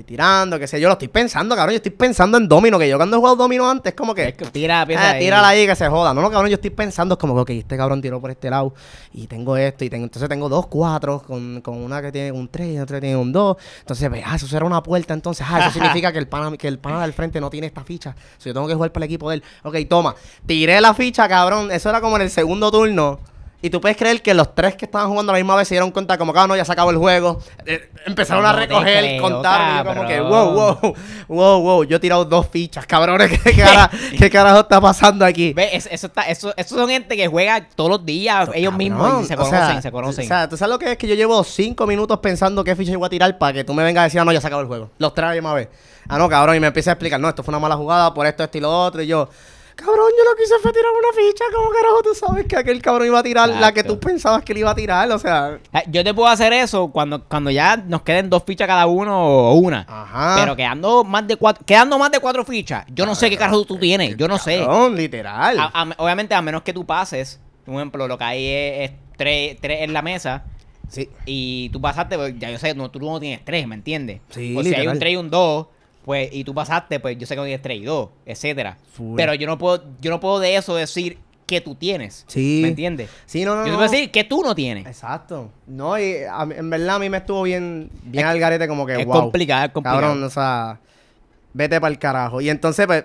[0.00, 0.88] estoy tirando, qué sé yo.
[0.88, 1.72] Lo estoy pensando, cabrón.
[1.72, 2.78] Yo estoy pensando en domino.
[2.78, 4.28] Que yo cuando he jugado domino antes, como que.
[4.28, 5.20] Es que tira, pieza Ah, ahí.
[5.20, 6.12] tírala ahí que se joda.
[6.12, 8.74] No, no, cabrón, yo estoy pensando, es como que, este cabrón tiró por este lado
[9.12, 12.48] y tengo esto y tengo, entonces tengo dos cuatro con, con una que tiene un
[12.48, 13.56] 3 y otra que tiene un 2.
[13.80, 16.68] Entonces, ve, ah, eso será una puerta, entonces, ah, eso significa que el pana, que
[16.68, 18.10] el pana del frente no tiene esta ficha.
[18.10, 19.42] O sea, yo tengo que jugar para el equipo de él.
[19.62, 20.14] Ok, toma,
[20.46, 21.70] tiré la ficha, cabrón.
[21.70, 23.18] Eso era como en el segundo turno.
[23.62, 25.74] Y tú puedes creer que los tres que estaban jugando a la misma vez se
[25.74, 27.40] dieron cuenta como que, ah, no, ya se acabó el juego.
[27.64, 29.80] Eh, empezaron a No recoger, creo, contaron.
[29.80, 30.94] y como que, wow, wow,
[31.28, 31.84] wow, wow.
[31.84, 33.40] Yo he tirado dos fichas, cabrones.
[33.42, 35.52] ¿Qué, cara- qué carajo está pasando aquí?
[35.54, 39.24] Ve, es- eso, está, eso, eso son gente que juega todos los días, ellos mismos,
[39.24, 40.24] y se o conocen, sea, se conocen.
[40.26, 40.98] O sea, ¿tú sabes lo que es?
[40.98, 43.82] Que yo llevo cinco minutos pensando qué ficha voy a tirar para que tú me
[43.82, 44.90] vengas a decir, ah, no, ya se acabó el juego.
[44.98, 45.68] Los tres a la misma vez.
[46.08, 48.26] Ah, no, cabrón, y me empieza a explicar, no, esto fue una mala jugada por
[48.26, 49.02] esto, esto y lo otro.
[49.02, 49.28] Y yo,
[49.76, 51.44] cabrón, yo lo que hice fue tirar una ficha.
[51.54, 54.52] ¿Cómo carajo tú sabes que aquel cabrón iba a tirar la que tú pensabas que
[54.54, 55.10] le iba a tirar?
[55.12, 58.66] O sea, Ah, Yo te puedo hacer eso cuando, cuando ya nos queden dos fichas
[58.66, 59.16] cada uno
[59.50, 59.86] o una.
[59.88, 60.36] ajá.
[60.40, 63.64] Pero quedando más de cuatro, quedando más de cuatro fichas, yo no sé qué carajo
[63.64, 64.58] tú tienes, yo no sé.
[64.58, 65.58] Cabrón, literal.
[65.60, 68.96] A- a- obviamente, a menos que tú pases, por ejemplo, lo que hay es, es
[69.16, 70.44] tres, tres en la mesa
[70.88, 71.08] sí.
[71.26, 74.20] y tú pasaste, pues ya yo sé, no, tú no tienes tres, ¿me entiendes?
[74.30, 75.66] Sí, o si hay un 3 y un 2,
[76.06, 78.78] pues, y tú pasaste, pues yo sé que no tienes 3 y 2, etcétera.
[78.94, 79.16] Full.
[79.16, 82.24] Pero yo no puedo, yo no puedo de eso decir que tú tienes.
[82.28, 82.60] Sí.
[82.62, 83.10] ¿Me entiendes?
[83.26, 83.76] Sí, no, no, Yo te no.
[83.78, 84.86] puedo decir que tú no tienes.
[84.86, 85.50] Exacto.
[85.66, 89.00] No, y a en verdad a mí me estuvo bien, bien al garete como que,
[89.00, 89.20] es wow.
[89.20, 90.00] complicado, es complicado.
[90.00, 90.78] Cabrón, o sea,
[91.52, 92.40] vete para el carajo.
[92.40, 93.04] Y entonces, pues,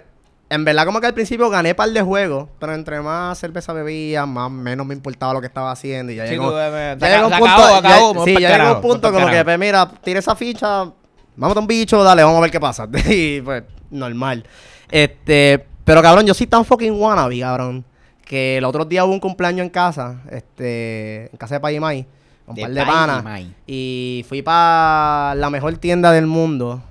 [0.49, 4.25] en verdad como que al principio gané par de juegos, pero entre más cerveza bebía,
[4.27, 6.11] más menos me importaba lo que estaba haciendo.
[6.11, 8.35] Y ya Sí, llegó, tú, eh, ya llegó un punto, se acabó, ya- vamos sí,
[8.39, 10.91] ya llegó un punto como que, pues mira, tira esa ficha,
[11.35, 12.87] vamos a un bicho, dale, vamos a ver qué pasa.
[13.09, 14.43] y pues, normal.
[14.89, 17.85] Este, pero cabrón, yo soy tan fucking wannabe, cabrón,
[18.25, 22.05] que el otro día hubo un cumpleaños en casa, este, en casa de Payimay,
[22.45, 23.41] con un De par de panas.
[23.67, 26.81] Y fui para la mejor tienda del mundo,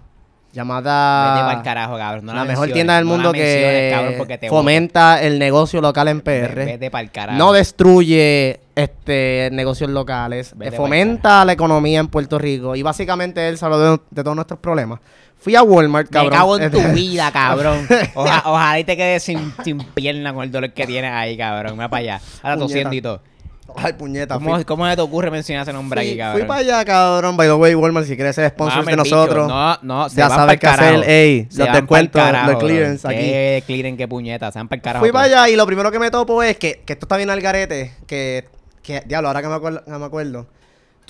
[0.53, 1.35] llamada...
[1.35, 2.27] Vete pa'l carajo, cabrón.
[2.27, 6.21] No la la mejor tienda del no mundo cabrón, que fomenta el negocio local en.
[6.21, 6.55] PR.
[6.65, 7.39] Vete pa'l carajo.
[7.39, 13.59] No destruye este negocios locales, Vete fomenta la economía en Puerto Rico y básicamente él
[13.59, 15.01] salvó de, de todos nuestros problemas.
[15.39, 16.33] Fui a Walmart, Me cabrón.
[16.33, 17.87] cago en tu vida, cabrón.
[18.15, 21.73] Oja- ojalá y te quedes sin, sin pierna con el dolor que tienes ahí, cabrón.
[21.75, 22.21] Mira para allá.
[22.43, 23.23] Ahora tosiendo y todo.
[23.77, 24.35] Ay, puñeta.
[24.35, 26.41] ¿Cómo, fui, ¿Cómo se te ocurre mencionar ese nombre fui- aquí, cabrón?
[26.41, 27.37] fui para allá, cabrón.
[27.37, 29.49] By the way, Walmart, si quieres ser sponsor de nosotros.
[29.49, 33.19] No, no, se ya van sabes qué hacer, ey, Se los descuentos, los clearance aquí.
[33.19, 34.53] Qué clearance, qué puñeta.
[34.53, 35.05] Se van para el carajo.
[35.05, 37.31] Fui para allá y lo primero que me topo es que, que esto está bien
[37.31, 37.95] al garete.
[38.07, 38.49] Que,
[38.83, 40.47] que diablo, ahora que me, acuerdo, que me acuerdo.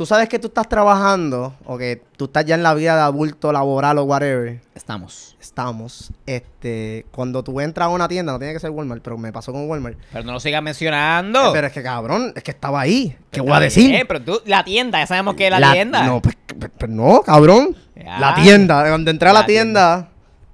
[0.00, 3.02] Tú sabes que tú estás trabajando o que tú estás ya en la vida de
[3.02, 4.58] adulto, laboral o whatever.
[4.74, 5.36] Estamos.
[5.38, 6.10] Estamos.
[6.24, 9.52] Este, cuando tú entras a una tienda, no tiene que ser Walmart, pero me pasó
[9.52, 9.98] con Walmart.
[10.10, 11.48] Pero no lo sigas mencionando.
[11.48, 13.14] Eh, pero es que cabrón, es que estaba ahí.
[13.30, 13.90] ¿Qué Está voy a decir?
[13.90, 16.02] bien, pero tú, la tienda, ya sabemos que es la, tienda.
[16.04, 17.76] No, pues, pues, pues no, cabrón.
[17.94, 18.18] Ya.
[18.18, 18.88] La tienda.
[18.88, 20.08] Cuando entré a la, La tienda,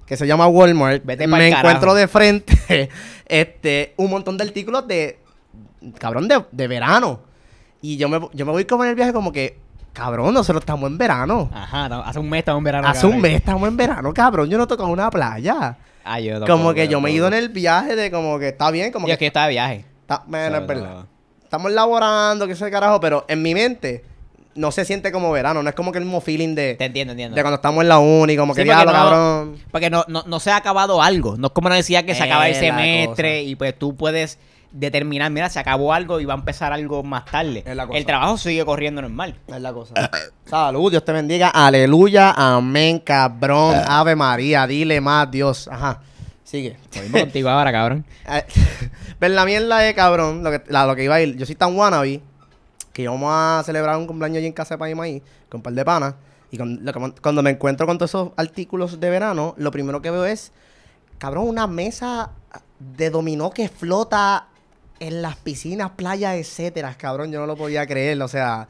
[0.07, 1.69] que se llama Walmart, Vete me carajo.
[1.69, 2.91] encuentro de frente
[3.27, 5.21] este, un montón de artículos de,
[6.01, 7.21] cabrón, de, de verano.
[7.83, 9.59] Y yo me, yo me voy como en el viaje como que,
[9.93, 11.51] cabrón, nosotros estamos en verano.
[11.53, 12.89] Ajá, no, hace un mes estamos en verano.
[12.89, 14.49] Hace un mes estamos en verano, cabrón.
[14.51, 15.77] Yo no toco en una playa.
[16.05, 18.49] Ah, yo como tampoco, que yo me he ido en el viaje de como que
[18.49, 19.21] está bien, como Yo es que...
[19.21, 19.85] que yo estaba de viaje.
[20.03, 20.91] está- bueno, So, es verdad.
[20.95, 21.07] no.
[21.43, 24.05] Estamos laborando, que sé carajo, pero en mi mente
[24.55, 25.63] no se siente como verano.
[25.63, 27.35] No es como que el mismo feeling de, Te entiendo, entiendo.
[27.37, 29.57] de cuando estamos en la uni, como que Sí, diablo, no- cabrón.
[29.71, 31.37] Porque no, no, no se ha acabado algo.
[31.37, 33.97] No es como nos decía que se acaba el Es la semestre y pues tú
[33.97, 34.39] puedes
[34.73, 37.63] determinar, mira, se acabó algo y va a empezar algo más tarde.
[37.67, 37.99] Es la cosa.
[37.99, 39.37] El trabajo sigue corriendo normal.
[39.47, 39.95] Es la cosa.
[40.45, 41.49] Salud, Dios te bendiga.
[41.49, 43.77] Aleluya, amén, cabrón.
[43.87, 45.69] Ave María, dile más, Dios.
[45.69, 46.01] Ajá.
[46.45, 46.77] Sigue.
[47.03, 48.05] Mismo contigo ahora, cabrón.
[48.29, 48.45] Eh,
[49.19, 51.37] Pero la mierda es, cabrón, lo que, la- lo que iba a ir.
[51.37, 52.21] Yo soy tan wannabe
[52.93, 55.85] que íbamos a celebrar un cumpleaños allí en casa de Paimaí con un par de
[55.85, 56.15] panas.
[56.51, 60.01] Y con- lo que- cuando me encuentro con todos esos artículos de verano, lo primero
[60.01, 60.53] que veo es,
[61.19, 62.31] cabrón, una mesa
[62.79, 64.47] de dominó que flota
[65.01, 66.95] en las piscinas, playas, etcétera.
[66.95, 68.21] Cabrón, yo no lo podía creer.
[68.23, 68.69] O sea,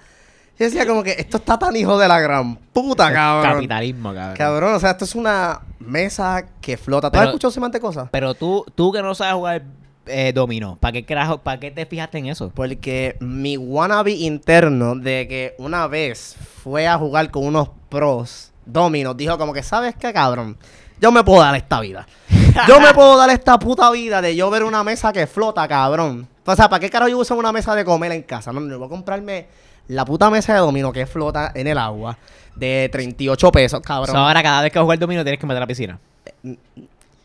[0.58, 3.54] yo decía como que esto está tan hijo de la gran puta, cabrón.
[3.54, 4.36] Capitalismo, cabrón.
[4.36, 7.10] Cabrón, o sea, esto es una mesa que flota.
[7.10, 8.08] ¿Tú has escuchado semejante cosa?
[8.10, 9.62] Pero tú, tú que no sabes jugar
[10.06, 10.76] eh, dominó?
[10.76, 12.50] ¿Para qué carajo, para qué te fijaste en eso?
[12.54, 19.16] Porque mi wannabe interno de que una vez fue a jugar con unos pros dominos,
[19.16, 20.56] dijo como que, ¿sabes qué, cabrón?
[21.00, 22.06] Yo me puedo dar esta vida.
[22.68, 26.26] Yo me puedo dar esta puta vida de yo ver una mesa que flota, cabrón.
[26.44, 28.52] O sea, ¿para qué carajo yo uso una mesa de comer en casa?
[28.52, 29.46] No, no, voy a comprarme
[29.88, 32.16] la puta mesa de domino que flota en el agua
[32.54, 34.14] de 38 pesos, cabrón.
[34.14, 35.98] So, ahora cada vez que vas a jugar domino tienes que meter a la piscina.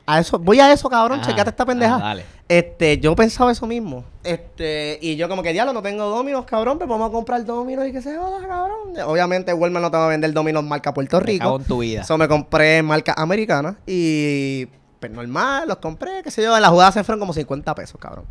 [0.08, 1.96] A eso, voy a eso, cabrón, Ah, checate esta pendeja.
[1.96, 2.26] ah, dale.
[2.50, 4.04] Este, yo pensaba eso mismo.
[4.24, 7.88] Este, y yo como que diablo, no tengo dominos, cabrón, pero vamos a comprar dominos
[7.88, 8.94] y que se joda, cabrón.
[9.06, 11.62] Obviamente Walmart no te va a vender dominos marca Puerto Me cago Rico.
[11.62, 12.02] en tu vida.
[12.02, 14.68] Eso me compré marca americana y
[15.02, 18.00] pues normal, los compré, qué sé yo, en la jugada se fueron como 50 pesos,
[18.00, 18.26] cabrón.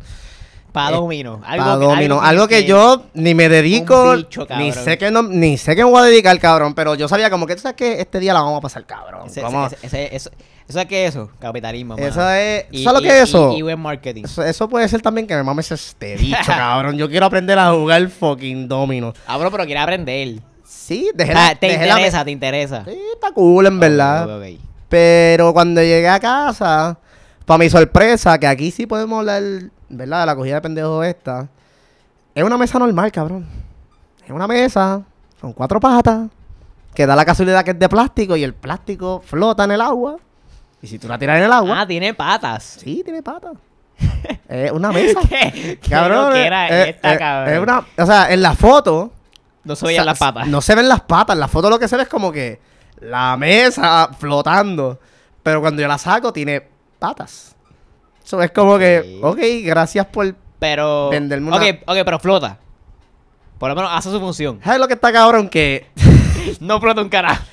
[0.71, 1.41] Para eh, domino.
[1.41, 5.75] Para domino, algo que yo ni me dedico, bicho, ni sé que no, ni sé
[5.75, 8.21] que me voy a dedicar, cabrón, pero yo sabía como que tú sabes que este
[8.21, 9.27] día la vamos a pasar, cabrón.
[9.27, 10.31] Ese, Vamos ese- ese- eso,
[10.69, 11.29] ¿Eso es qué es eso?
[11.39, 12.07] Capitalismo, mano.
[12.07, 13.51] Eso es, Y- ¿sabes lo que es eso?
[13.53, 14.23] Y, y buen marketing.
[14.23, 16.95] Eso, eso puede ser también que me mames este bicho, cabrón.
[16.97, 19.11] Yo quiero aprender a jugar fucking domino.
[19.27, 20.39] Ah, bro, pero quiere aprender.
[20.63, 22.85] Sí, dejé O la, sea, te interesa, te interesa.
[22.85, 24.23] Sí, está cool, en verdad.
[24.37, 24.70] Ok, ok, ok.
[24.91, 26.97] Pero cuando llegué a casa,
[27.45, 29.41] para mi sorpresa, que aquí sí podemos hablar,
[29.87, 30.19] ¿verdad?
[30.19, 31.47] De la cogida de pendejos esta.
[32.35, 33.47] Es una mesa normal, cabrón.
[34.25, 35.01] Es una mesa
[35.39, 36.27] con cuatro patas,
[36.93, 40.17] que da la casualidad que es de plástico y el plástico flota en el agua.
[40.81, 42.61] Y si tú la tiras en el agua, Ah, tiene patas.
[42.81, 43.53] sí, tiene patas.
[44.49, 45.21] es una mesa.
[45.29, 45.79] ¿Qué?
[45.81, 47.53] ¿Qué Cabrón, que era eh, esta, eh, cabrón?
[47.53, 49.13] es una, o sea, en la foto
[49.63, 50.47] No se veían las patas.
[50.49, 51.33] No se ven las patas.
[51.35, 52.59] En la foto lo que se ve es como que
[53.01, 54.99] la mesa flotando.
[55.43, 56.61] Pero cuando yo la saco, tiene
[56.99, 57.55] patas.
[58.23, 60.33] Eso es como que, ok, gracias por.
[60.59, 61.09] Pero.
[61.09, 62.57] Venderme una- Ok, ok, pero flota.
[63.57, 64.59] Por lo menos hace su función.
[64.63, 65.49] ¿Sabes lo que está cabrón?
[65.49, 65.87] Que
[66.59, 67.43] No flota un carajo.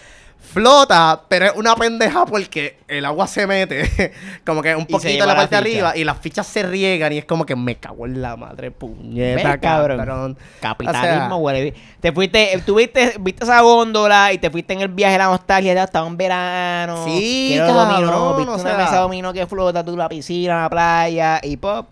[0.49, 4.13] Flota, pero es una pendeja porque el agua se mete
[4.47, 7.13] como que un poquito en la la parte de arriba y las fichas se riegan
[7.13, 9.99] y es como que me cago en la madre puñeta, cabrón.
[9.99, 10.39] cabrón.
[10.61, 11.73] Capitalismo, O sea.
[12.01, 15.75] Te fuiste, tuviste, viste esa góndola y te fuiste en el viaje de la nostalgia,
[15.75, 17.05] ya estaba en verano.
[17.05, 18.77] Sí, cabrón, dominó, viste o una sea.
[18.77, 21.87] mesa de dominó que flota, tú la piscina, la playa y pop.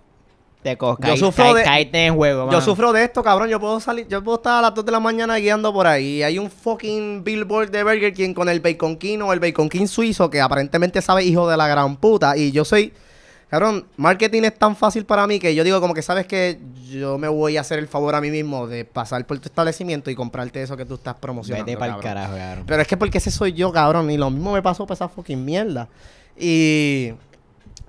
[0.74, 3.48] Te Yo sufro de- en juego, Yo sufro de esto, cabrón.
[3.48, 6.22] Yo puedo salir, yo puedo estar a las 2 de la mañana guiando por ahí.
[6.22, 9.87] Hay un fucking billboard de Burger King con el Bacon King o el Bacon King
[9.87, 12.37] suizo que aparentemente sabe hijo de la gran puta.
[12.37, 12.92] Y yo soy,
[13.48, 16.59] cabrón, marketing es tan fácil para mí que yo digo como que sabes que
[16.90, 20.11] yo me voy a hacer el favor a mí mismo de pasar por tu establecimiento
[20.11, 21.66] y comprarte eso que tú estás promocionando.
[21.66, 22.64] Vete para el carajo, cabrón.
[22.66, 24.11] Pero es que porque ese soy yo, cabrón.
[24.11, 25.88] Y lo mismo me pasó por esa fucking mierda.
[26.38, 27.12] Y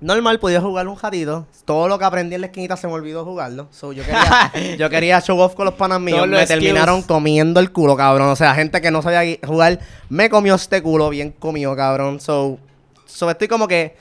[0.00, 1.46] normal, podía jugar un jadito.
[1.64, 3.68] Todo lo que aprendí en la esquinita se me olvidó jugarlo.
[3.70, 6.18] So, yo, quería, yo quería show off con los panas míos.
[6.18, 6.48] Todos Me skills.
[6.60, 8.28] terminaron comiendo el culo, cabrón.
[8.28, 12.20] O sea, gente que no sabía jugar me comió este culo bien comido, cabrón.
[12.20, 12.58] So,
[13.06, 13.96] so estoy como que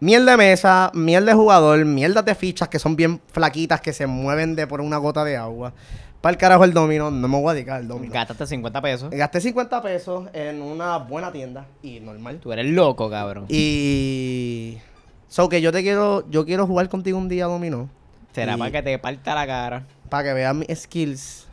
[0.00, 4.06] mierda de mesa, mierda de jugador, mierdas de fichas que son bien flaquitas que se
[4.06, 5.72] mueven de por una gota de agua.
[6.20, 8.12] Para el carajo el domino, no me voy a dedicar al domino.
[8.12, 9.10] Gastaste 50 pesos.
[9.10, 12.40] Gasté 50 pesos en una buena tienda y normal.
[12.42, 13.46] Tú eres loco, cabrón.
[13.48, 14.78] Y
[15.28, 17.88] so que yo te quiero yo quiero jugar contigo un día dominó
[18.32, 19.84] Será y- para que te parta la cara.
[20.08, 21.46] para que veas mis skills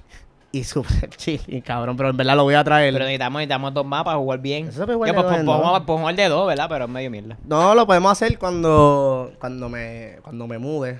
[0.52, 2.94] y super chill, cabrón, pero en verdad lo voy a traer.
[2.94, 4.68] Pero necesitamos, necesitamos dos más para jugar bien.
[4.70, 6.68] Eso jugar Yo, pues, en pues, podemos podemos jugar de dos, ¿verdad?
[6.70, 7.38] Pero es medio mierda.
[7.46, 11.00] no, lo podemos hacer cuando cuando me cuando me mude,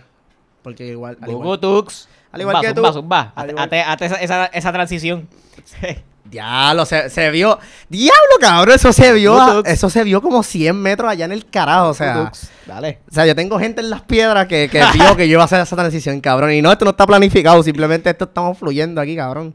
[0.62, 2.10] porque igual al igual- Tux.
[2.34, 2.94] al igual Zumba, que zumba, tú.
[3.00, 3.34] zumba.
[3.36, 5.30] Hazte- hazte esa, esa, esa transición.
[6.26, 7.58] Diablo, se, se vio.
[7.88, 9.40] Diablo, cabrón, eso se vio.
[9.40, 11.90] a- eso se vio como 100 metros allá en el carajo.
[11.90, 12.32] O sea.
[12.66, 13.00] Dale.
[13.10, 15.46] o sea, yo tengo gente en las piedras que, que vio que yo iba a
[15.46, 16.52] hacer esa transición, cabrón.
[16.52, 17.62] Y no, esto no está planificado.
[17.64, 19.54] Simplemente esto estamos fluyendo aquí, cabrón.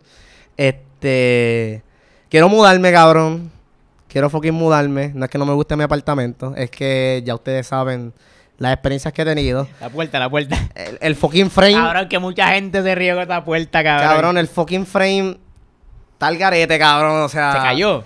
[0.57, 1.83] Este.
[2.29, 3.51] Quiero mudarme, cabrón.
[4.09, 5.11] Quiero fucking mudarme.
[5.15, 6.55] No es que no me guste mi apartamento.
[6.57, 8.13] Es que ya ustedes saben
[8.59, 9.67] las experiencias que he tenido.
[9.81, 10.57] La puerta, la puerta.
[10.75, 11.75] El, el fucking frame.
[11.75, 14.09] Cabrón, que mucha gente se rió con esta puerta, cabrón.
[14.11, 15.37] Cabrón, el fucking frame.
[16.21, 17.23] Tal garete, cabrón.
[17.23, 17.53] O sea.
[17.55, 18.05] Se cayó.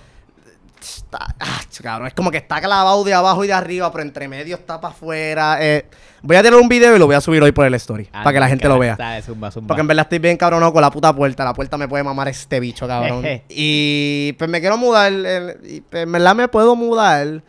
[0.79, 4.27] Está, ah, cabrón, es como que está clavado de abajo y de arriba, pero entre
[4.27, 5.57] medio está para afuera.
[5.59, 5.85] eh.
[6.21, 8.07] voy a tener un video y lo voy a subir hoy por el story.
[8.13, 8.95] Ah, para que la gente lo vea.
[9.23, 9.67] Zumba, zumba.
[9.67, 11.43] Porque en verdad estoy bien cabrón con la puta puerta.
[11.43, 13.25] La puerta me puede mamar este bicho, cabrón.
[13.49, 15.11] y pues me quiero mudar.
[15.11, 17.41] el- y, pues, en verdad me puedo mudar.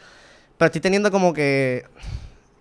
[0.59, 1.85] Pero estoy teniendo como que.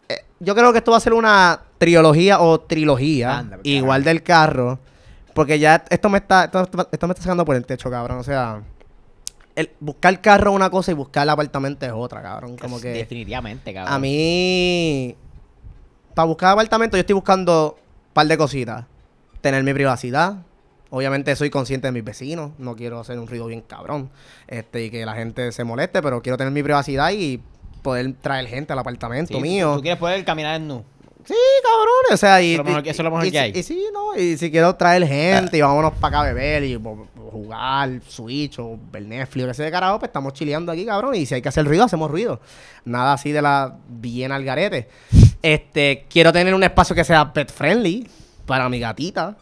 [0.09, 3.39] eh, yo creo que esto va a ser una trilogía o trilogía.
[3.39, 4.79] Anda, igual del carro.
[5.35, 6.45] Porque ya esto me está.
[6.45, 8.19] Esto, esto me está sacando por el techo, cabrón.
[8.19, 8.63] O sea.
[9.53, 12.55] El, buscar carro es una cosa y buscar el apartamento es otra, cabrón.
[12.55, 12.87] Como que.
[12.87, 13.93] Definitivamente, cabrón.
[13.93, 15.13] A mí,
[16.13, 18.85] para buscar apartamento, yo estoy buscando un par de cositas.
[19.41, 20.37] Tener mi privacidad.
[20.89, 22.51] Obviamente soy consciente de mis vecinos.
[22.57, 24.11] No quiero hacer un ruido bien cabrón.
[24.47, 27.41] Este, y que la gente se moleste, pero quiero tener mi privacidad y
[27.81, 29.75] poder traer gente al apartamento Sí, mío.
[29.75, 30.85] Tú quieres poder caminar en nu.
[31.25, 31.33] Sí,
[31.63, 32.53] cabrones, o sea, y...
[32.53, 33.51] Eso mejor- y- eso es lo mejor y que hay.
[33.55, 34.15] Y sí, ¿no?
[34.19, 36.79] Y si quiero traer gente y vámonos para acá a beber y
[37.31, 41.15] jugar Switch o ver Netflix o que sea de carajo, pues estamos chileando aquí, cabrón.
[41.15, 42.39] Y si hay que hacer ruido, hacemos ruido.
[42.85, 44.87] Nada así de la bien al garete.
[45.41, 48.07] Este, quiero tener un espacio que sea pet friendly
[48.45, 49.35] para mi gatita.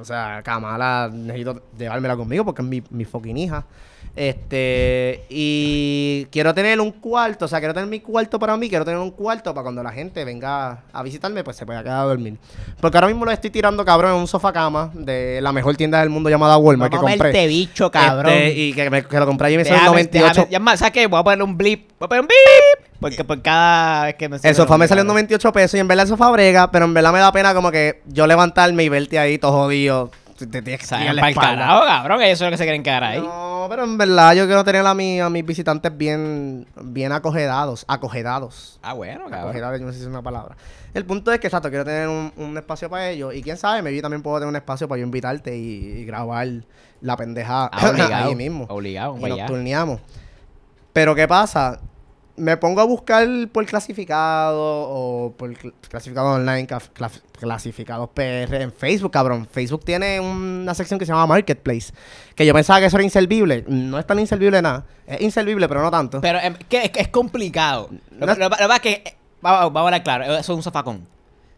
[0.00, 3.66] O sea, Kamala necesito llevármela conmigo porque es mi, mi fucking hija.
[4.14, 8.84] Este, y quiero tener un cuarto, o sea, quiero tener mi cuarto para mí, quiero
[8.84, 12.04] tener un cuarto para cuando la gente venga a visitarme, pues se pueda quedar a
[12.04, 12.36] dormir.
[12.80, 16.00] Porque ahora mismo lo estoy tirando, cabrón, en un sofá cama de la mejor tienda
[16.00, 17.32] del mundo llamada Walmart Vamos que compré.
[17.32, 18.32] verte bicho, cabrón.
[18.32, 20.28] Este, y que, me- que lo compré allí me salió Déjame- 98.
[20.42, 21.06] déjame- ya más, ¿sabes qué?
[21.06, 21.90] Voy a poner un blip.
[21.98, 22.88] Voy a poner un blip.
[23.00, 25.14] Porque por cada vez que me El sofá me salió en cabrón.
[25.26, 27.70] 98 pesos y en verdad el sofá brega, pero en verdad me da pena como
[27.72, 30.10] que yo levantarme y verte ahí todo jodido.
[30.46, 31.50] Te, tienes que tirar la espalda.
[31.64, 32.22] carajo, cabrón.
[32.22, 33.20] Eso es lo que se quieren quedar ahí.
[33.20, 37.84] No, pero en verdad yo quiero tener a, mi- a mis visitantes bien, bien acogedados.
[37.88, 38.78] Acogedados.
[38.82, 39.40] Ah, bueno, cabrón.
[39.50, 40.56] Acogedados, yo no sé si es una palabra.
[40.94, 43.34] El punto es que, exacto, quiero tener un, un espacio para ellos.
[43.34, 45.60] Y quién sabe, maybe también puedo tener un espacio para yo invitarte y,
[46.00, 46.46] y grabar
[47.00, 48.14] la pendeja Ah, obligado.
[48.28, 48.66] ahí mismo.
[48.68, 50.00] Obligado, y nos turneamos.
[50.92, 51.80] Pero ¿qué pasa?
[52.36, 56.66] Me pongo a buscar por clasificado o por cl- clasificado online,
[57.38, 59.46] clasificados PR en Facebook, cabrón.
[59.50, 61.92] Facebook tiene una sección que se llama Marketplace.
[62.34, 63.64] Que yo pensaba que eso era inservible.
[63.68, 64.86] No es tan inservible nada.
[65.06, 66.20] Es inservible, pero no tanto.
[66.22, 67.90] Pero em, que es, es complicado.
[68.18, 68.92] Lo, lo- lo que pasa es que.
[68.92, 70.24] eh, Vamos, vamos a hablar claro.
[70.24, 71.06] Eso es un zafacón.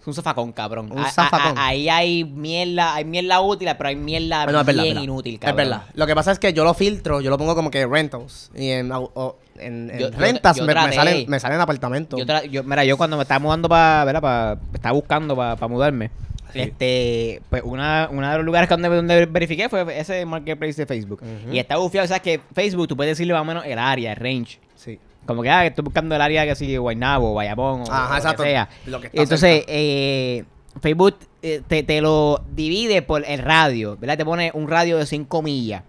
[0.01, 0.91] Es un zafacón, cabrón.
[0.91, 1.57] Un A- zafacón.
[1.59, 5.03] a- ahí hay mierda, hay mierda útil, pero hay mierda no, es verdad, bien verdad.
[5.05, 5.57] inútil, Es cabrón.
[5.57, 5.83] verdad.
[5.95, 8.51] Lo que pasa es que yo lo filtro, yo lo pongo como que rentals.
[8.57, 12.21] Y en, o- en- en Yo- yo- rentas yo me, salen, me salen apartamentos.
[12.64, 14.21] Mira, yo cuando me estaba mudando para.
[14.21, 16.11] Pa, estaba buscando para mudarme.
[16.53, 16.61] Sí.
[16.61, 21.21] Este, pues una, una de los lugares donde, donde verifiqué fue ese marketplace de Facebook.
[21.51, 24.17] Y está bufiado, sabes que Facebook tú puedes decirle más o menos el área, el
[24.17, 24.61] range.
[24.77, 24.99] Sí.
[25.27, 28.17] Como que, ah, estoy buscando el área que sigue Guaynabo, Bayamón o, Ajá, o lo
[28.19, 28.43] exacto.
[28.45, 28.69] que sea.
[28.87, 30.45] Lo que está Entonces, eh,
[30.81, 34.17] Facebook eh, te, te lo divide por el radio, ¿verdad?
[34.19, 35.83] Te pone un radio de 5 millas.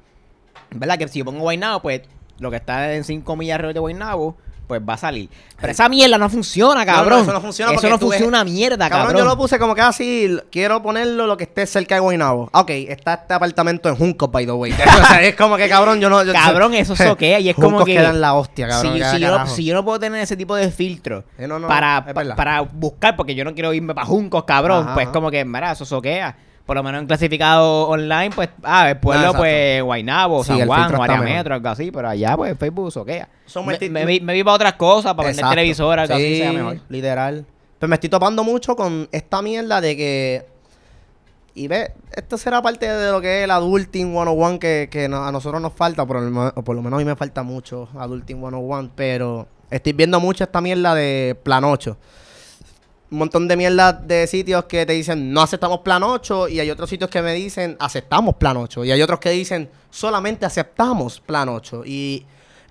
[0.71, 0.97] ¿Verdad?
[0.97, 2.01] Que si yo pongo Guaynabo, pues
[2.39, 5.30] lo que está en 5 millas alrededor de Guaynabo, pues va a salir.
[5.62, 7.21] Pero esa mierda no funciona, No, no, cabrón.
[7.21, 9.08] eso no funciona Eso no ves- funciona una mierda, cabrón.
[9.10, 12.02] Cabrón, yo lo puse como que así, l- quiero ponerlo lo que esté cerca de
[12.02, 12.50] Guaynabo.
[12.52, 14.71] Ok, está este apartamento en Junco, by the way.
[15.04, 16.24] o sea, es como que cabrón, yo no...
[16.24, 17.93] yo- Cabrón, eso soquea y es como Juncos que...
[17.93, 18.93] quedan la hostia, cabrón.
[18.93, 19.56] si, yo, no, carajo.
[19.56, 22.04] si yo no puedo tener ese tipo de filtro Eh, no, para,
[22.36, 25.13] para buscar, porque yo no quiero irme para Juncos, cabrón, Ajá, pues ajá.
[25.13, 26.36] como que, mira, eso soquea.
[26.65, 30.62] Por lo menos en clasificado online, pues, ah, el pueblo, Ah, pues, Guaynabo, Sí, San
[30.62, 31.19] el Juan, mejor.
[31.23, 33.30] metro, algo así, pero allá, pues, Facebook soquea.
[33.45, 35.56] Son me, me, vi- me vi para otras cosas, para vender Exacto.
[35.56, 36.80] televisoras, algo así Sí, sea mejor.
[36.89, 37.45] literal.
[37.78, 40.45] Pero me estoy topando mucho con esta mierda de que...
[41.54, 45.32] Y ve, esto será parte de lo que es el Adulting 101 que, que a
[45.32, 48.89] nosotros nos falta, por o por lo menos a mí me falta mucho Adulting 101,
[48.95, 51.95] pero estoy viendo mucho esta mierda de Plan 8.
[53.15, 56.69] Un montón de mierda de sitios que te dicen no aceptamos Plan 8 y hay
[56.69, 61.21] otros sitios que me dicen aceptamos Plan 8 y hay otros que dicen solamente aceptamos
[61.21, 62.25] Plan 8 y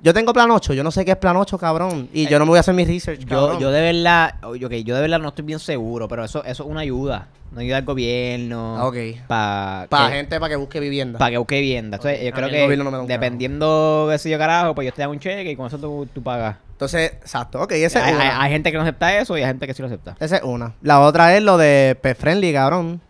[0.05, 2.45] yo tengo Plan 8, yo no sé qué es Plan 8, cabrón, y yo no
[2.45, 3.59] me voy a hacer mi research, Yo, cabrón.
[3.59, 6.63] yo de verdad, oye, ok, yo de verdad no estoy bien seguro, pero eso, eso
[6.63, 7.29] es una ayuda.
[7.53, 8.77] Una ayuda al gobierno.
[8.79, 8.97] Ah, ok.
[9.29, 11.19] Para Para gente para que busque vivienda.
[11.21, 11.97] Para que busque vivienda.
[11.99, 12.25] Entonces, Ok.
[12.27, 15.53] yo creo que no dependiendo de si yo carajo, pues yo te hago un cheque
[15.53, 16.57] y con eso tú, tú pagas.
[16.73, 18.43] Entonces, exacto, ok, esa Hay, es una.
[18.43, 20.17] hay gente que no acepta eso y hay gente que sí lo acepta.
[20.19, 20.75] Esa es una.
[20.83, 23.01] La otra es lo de pet friendly, cabrón.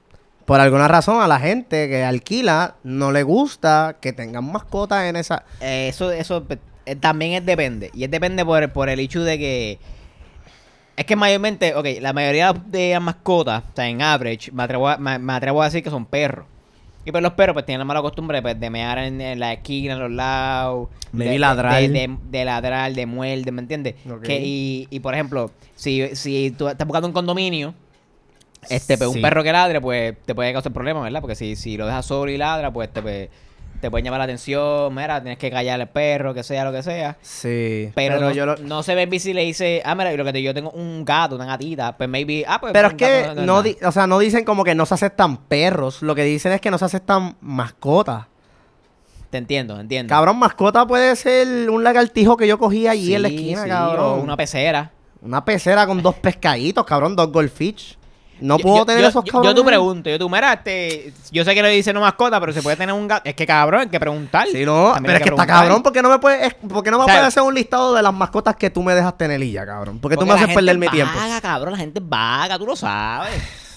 [0.44, 5.16] Por alguna razón a la gente que alquila no le gusta que tengan mascotas en
[5.16, 5.42] esa...
[5.62, 6.58] Eh, eso eso pues,
[7.00, 7.90] también es depende.
[7.94, 9.78] Y es depende por, por el hecho de que...
[10.96, 14.88] Es que mayormente, ok, la mayoría de las mascotas, o sea, en average, me atrevo
[14.88, 16.46] a, me, me atrevo a decir que son perros.
[17.04, 19.52] Y pues los perros pues tienen la mala costumbre pues, de mear en, en la
[19.52, 20.88] esquina, en los lados.
[21.12, 21.82] Maybe de, ladrar.
[21.82, 23.94] De, de- de ladrar, de muerde, ¿me entiendes?
[24.22, 27.74] Que, y, y por ejemplo, si, si tú estás buscando un condominio,
[28.70, 29.16] este, pues Sí.
[29.16, 31.20] un perro que ladre, pues te puede causar problemas, ¿verdad?
[31.20, 33.28] Porque si, si lo dejas solo y ladra, pues te, puede-
[33.84, 36.82] te puede llamar la atención, mira, tienes que callar al perro, que sea lo que
[36.82, 37.18] sea.
[37.20, 37.90] Sí.
[37.94, 40.32] Pero, no, yo lo- no se ve si le dice, ah, mira, y lo que
[40.32, 42.72] te, yo tengo un gato, una gatita, pues maybe, ah, pues.
[42.72, 45.36] Pero es un que gato, no, o sea, no dicen como que no se aceptan
[45.36, 46.00] perros.
[46.00, 48.24] Lo que dicen es que no se aceptan mascotas.
[49.28, 50.08] Te entiendo, entiendo.
[50.08, 54.04] Cabrón, mascota puede ser un lagartijo que yo cogí allí en la esquina, sí, cabrón.
[54.20, 54.92] O una pecera.
[55.20, 57.98] Una pecera con dos pescaditos, cabrón, dos goldfish.
[58.40, 59.54] No Yo- puedo yo- tener yo, esos yo- cabrones.
[59.56, 62.52] Yo tú pregunto, yo tú, mira, este, yo sé que le dicen no mascota, pero
[62.52, 63.22] se puede tener un gato.
[63.28, 64.46] Es que cabrón, hay que preguntar.
[64.48, 66.98] Sí, no, También pero es que está cabrón, porque no me puedes, es- porque no
[66.98, 69.64] me puedes hacer un listado de las mascotas que tú me dejas tener y ya,
[69.64, 69.98] cabrón.
[70.00, 71.14] Porque, tú Porque me la haces gente perder mi tiempo.
[71.16, 73.32] vaga, cabrón, la gente es vaga, tú lo sabes.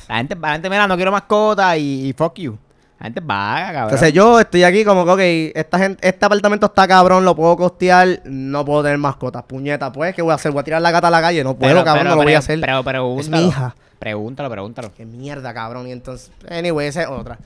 [0.08, 2.58] La gente, la gente, mira, no quiero mascota y, y fuck you.
[3.00, 3.84] La gente es vaga, cabrón.
[3.84, 5.12] Entonces yo estoy aquí como que,
[5.52, 9.44] ok, esta gente, este apartamento está cabrón, lo puedo costear, no puedo tener mascotas.
[9.44, 10.52] Puñeta, pues, ¿qué voy a hacer?
[10.52, 11.44] ¿Voy a tirar la gata a la calle?
[11.44, 12.60] No puedo, Pero- cabrón, pero- no lo voy a hacer.
[12.60, 13.38] Pero es pregúntalo.
[13.38, 13.76] mi hija.
[14.00, 14.92] Pregúntalo, pregúntalo.
[14.96, 15.88] Qué mierda, cabrón.
[15.88, 17.38] Y entonces, anyway, esa es otra.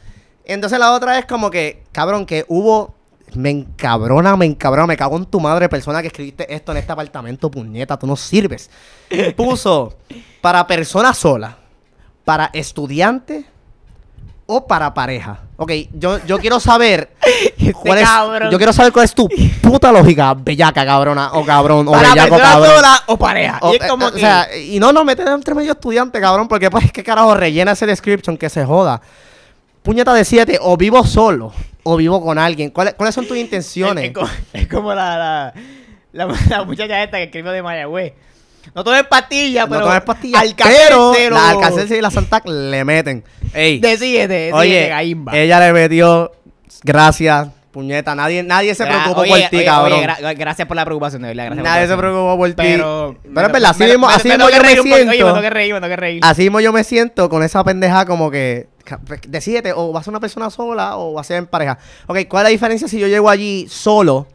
[0.45, 2.95] Entonces la otra es como que, cabrón, que hubo...
[3.33, 6.91] Me encabrona, me encabrona, me cago en tu madre, persona que escribiste esto en este
[6.91, 8.69] apartamento, puñeta, tú no sirves.
[9.37, 9.93] Puso
[10.41, 11.55] para persona sola,
[12.25, 13.45] para estudiante
[14.53, 15.39] o para pareja.
[15.55, 17.11] Ok, yo, yo quiero saber
[17.73, 19.29] cuál es, Este yo quiero saber cuál es tu
[19.61, 22.75] puta lógica, bellaca, cabrona, o cabrón, o Para bellaco, cabrón.
[22.75, 23.59] sola o pareja.
[23.61, 24.17] O, y es eh, como eh, que...
[24.17, 27.71] O sea, y no, no, meter entre medio estudiante, cabrón, porque pues que carajo rellena
[27.71, 29.01] ese description que se joda.
[29.83, 32.71] Puñeta de siete, o vivo solo, o vivo con alguien.
[32.71, 34.03] ¿Cuáles, cuáles son tus intenciones?
[34.03, 35.53] Es, es como, es como la, la,
[36.25, 38.13] la, la muchacha esta que escribió de Mayagüez.
[38.75, 41.35] No tomes pastillas, no pero tomes pastillas, pero cero.
[41.35, 43.23] la Alcacelser y la Santac le meten.
[43.53, 45.35] Ey, Decídete, oye, gaimba.
[45.37, 46.31] ella le metió,
[46.83, 49.99] gracias, puñeta, nadie, nadie se preocupó oye, por ti, oye, cabrón.
[49.99, 51.45] oye, gra- gracias por la preocupación, de verdad.
[51.47, 52.53] Gracias nadie se preocupó por ti.
[52.57, 55.25] Pero, pero es verdad, así mismo, así mismo yo me poco, Oye, me siento.
[55.27, 56.19] tengo que reír, me tengo que reír.
[56.23, 58.67] Así mismo yo me siento con esa pendeja como que
[59.27, 61.77] decídete o vas a ser una persona sola o vas a ser en pareja.
[62.07, 64.27] Ok, ¿cuál es la diferencia si yo llego allí solo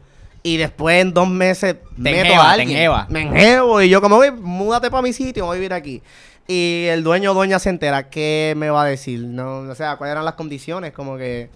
[0.53, 2.69] y después en dos meses meto a alguien?
[2.69, 3.05] enjeva.
[3.09, 6.01] Me enjevo y yo como, "Oye, múdate para mi sitio, voy a vivir aquí.
[6.47, 9.19] Y el dueño o dueña se entera, ¿qué me va a decir?
[9.19, 10.93] No, o sea, ¿cuáles eran las condiciones?
[10.93, 11.49] Como que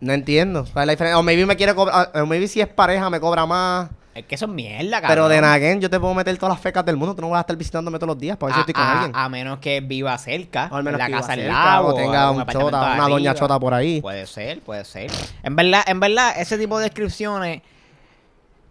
[0.00, 0.64] no entiendo.
[0.72, 1.18] ¿Cuál es la diferencia?
[1.18, 3.90] O maybe me quiere cobrar, o maybe si es pareja me cobra más.
[4.14, 5.08] Es que eso es mierda, cabrón.
[5.10, 7.14] Pero de Naguen yo te puedo meter todas las fecas del mundo.
[7.14, 8.82] Tú no vas a estar visitándome todos los días para ver si a, estoy con
[8.82, 9.12] a- alguien.
[9.14, 11.86] a menos que viva cerca, O al menos en la que viva casa al lado,
[11.88, 14.00] o tenga un apartamento chota, una doña chota por ahí.
[14.00, 15.10] Puede ser, puede ser.
[15.44, 17.62] En verdad, en verdad, ese tipo de descripciones,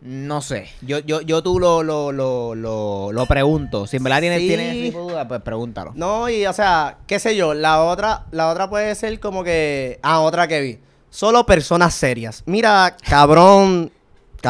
[0.07, 0.67] no sé.
[0.81, 3.85] Yo, yo, yo tú lo, lo, lo, lo, lo pregunto.
[3.87, 4.47] Si en verdad tienes, Sí.
[4.47, 5.91] tienes ese tipo de duda, pues pregúntalo.
[5.95, 9.99] No, y o sea, qué sé yo, la otra, la otra puede ser como que.
[10.01, 10.79] Ah, otra que vi.
[11.09, 12.43] Solo personas serias.
[12.45, 13.91] Mira, cabrón,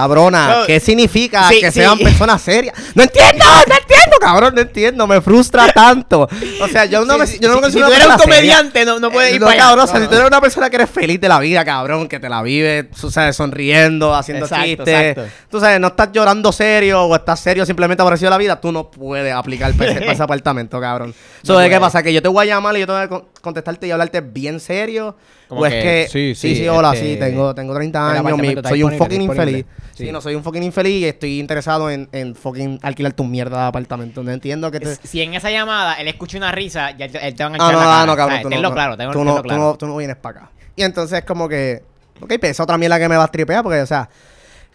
[0.01, 1.79] cabrona, ¿qué significa sí, que sí.
[1.79, 2.75] sean personas serias?
[2.95, 6.27] No entiendo, no entiendo, cabrón, no entiendo, me frustra tanto.
[6.61, 8.11] O sea, yo no Sí, me, yo no me si- si considero tú eres un
[8.11, 8.55] persona seria.
[8.57, 10.39] comediante, no, no puedes Eh, ir no, para cabrón, o sea, si tú eres una
[10.41, 14.13] persona que eres feliz de la vida, cabrón, que te la vive, tú sabes, sonriendo,
[14.15, 14.87] haciendo Exacto, chistes.
[14.87, 15.25] exacto.
[15.49, 18.71] Tú sabes, no estás llorando serio o estás serio simplemente aborrecido de la vida, tú
[18.71, 21.13] no puedes aplicar para ese, para ese apartamento, cabrón.
[21.43, 22.03] So, No ¿de qué pasa?
[22.03, 24.21] Que yo te voy a llamar y yo te voy a con- contestarte y hablarte
[24.21, 25.15] bien serio.
[25.47, 28.17] Como o es que, sí, sí, sí, sí, hola, este, sí, tengo, tengo 30 el
[28.25, 29.65] años, mi- soy un fucking infeliz.
[29.95, 30.05] Sí.
[30.05, 30.11] Sí.
[30.11, 33.67] no, soy un fucking infeliz y estoy interesado en, en fucking alquilar tu mierda de
[33.67, 34.21] apartamento.
[34.23, 34.95] No entiendo que te...
[34.95, 37.73] Si en esa llamada él escucha una risa, ya él te, van a Ah, echar
[37.73, 38.05] no, la ah, cara.
[38.05, 38.41] no, cabrón.
[38.43, 39.59] Tú Tenlo no, claro, tenlo, tú, tenlo no, claro.
[39.59, 40.51] Tú, no, tú no vienes para acá.
[40.75, 41.81] Y entonces, como que.
[42.21, 44.09] Ok, pues es otra mierda que me va a tripear, porque, o sea.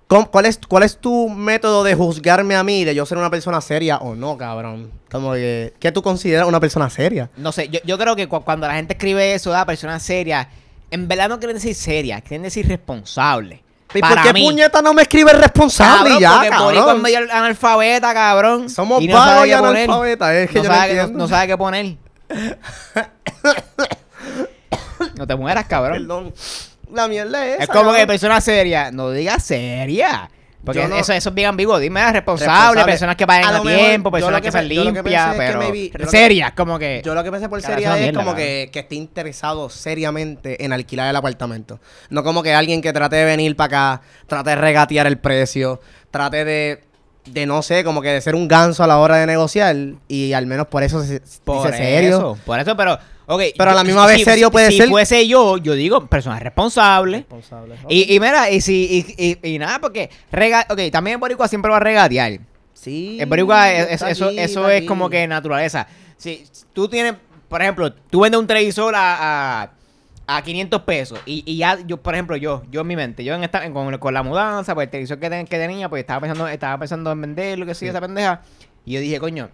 [0.08, 3.30] ¿cómo- ¿Cuál es, ¿Cuál es tu método de juzgarme a mí de yo ser una
[3.30, 4.90] persona seria o no, cabrón?
[5.10, 5.72] Como que.
[5.78, 7.30] ¿Qué tú consideras una persona seria?
[7.36, 10.48] No sé, yo, yo creo que cu- cuando la gente escribe eso, da persona seria,
[10.92, 13.62] en verdad no quieren decir seria, quieren decir responsable.
[13.94, 14.44] ¿Y por qué mí.
[14.44, 17.02] puñeta no me escribes responsable Cabrón, y ya, porque cabrón?
[17.02, 18.70] medio analfabeta, cabrón.
[18.70, 21.58] Somos y no vagos y analfabetas, es que no yo no sabe, no sabe qué
[21.58, 21.96] poner.
[25.16, 25.98] no te mueras, cabrón.
[25.98, 26.32] Perdón.
[26.92, 27.56] La mierda es.
[27.56, 30.30] Es esa, como que persona seria, no digas seria.
[30.64, 31.78] Porque no- eso, eso es bien ambiguo.
[31.78, 32.84] Dime responsable, Responsable.
[32.92, 36.06] personas que paguen A a, lo mejor, tiempo, personas que, que sean limpias, pero que-
[36.08, 37.02] serias, como que...
[37.04, 41.08] Yo lo que pensé por seria es como que, que esté interesado seriamente en alquilar
[41.10, 41.80] el apartamento.
[42.10, 45.80] No como que alguien que trate de venir para acá, trate de regatear el precio,
[46.12, 46.84] trate de,
[47.26, 49.74] de no sé, como que de ser un ganso a la hora de negociar
[50.06, 52.16] y al menos por eso se Por dice serio.
[52.18, 52.98] eso, por eso, pero...
[53.26, 56.06] Okay, Pero a la misma vez si- serio puede si ser- fuese yo, yo digo
[56.06, 57.18] persona responsable.
[57.18, 57.76] Responsable.
[57.88, 61.46] Y, y mira, y si y, y, y nada, porque rega ok, también el boricua
[61.48, 62.40] siempre va a regatear.
[62.74, 63.18] Sí.
[63.20, 64.86] El boricua, es- eso, aquí, eso es aquí.
[64.86, 65.86] como que naturaleza.
[66.16, 67.14] Si tú tienes,
[67.48, 69.70] por ejemplo, tú vendes un televisor a, a,
[70.26, 73.34] a 500 pesos y, y ya, yo, por ejemplo, yo, yo en mi mente, yo
[73.34, 76.00] en esta, en- con, con la mudanza, pues el televisor que, ten- que tenía, pues
[76.00, 77.86] estaba pensando, estaba pensando en venderlo, que Sí.
[77.86, 78.42] esa pendeja.
[78.84, 79.48] Y yo dije, coño,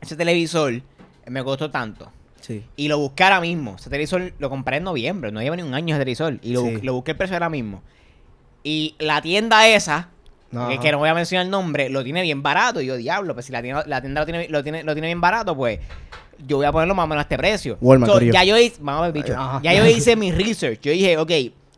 [0.00, 0.80] ese televisor
[1.26, 2.10] me costó tanto.
[2.42, 2.62] Sí.
[2.76, 3.76] Y lo busqué ahora mismo.
[3.78, 5.32] Ese televisor lo compré en noviembre.
[5.32, 6.38] No lleva ni un año ese televisor.
[6.42, 6.78] Y lo, Sí.
[6.82, 7.82] lo busqué el precio ahora mismo.
[8.62, 10.10] Y la tienda esa,
[10.68, 12.80] que, que no voy a mencionar el nombre, lo tiene bien barato.
[12.80, 15.08] Y yo, diablo, pues si la tienda, la tienda lo, tiene, lo, tiene, lo tiene
[15.08, 15.78] bien barato, pues
[16.46, 17.78] yo voy a ponerlo más o menos a este precio.
[17.80, 19.34] Walmart, So, ya yo hice, vamos a ver, bicho.
[19.62, 20.80] Ya yo hice mi research.
[20.82, 21.30] Yo dije, ok,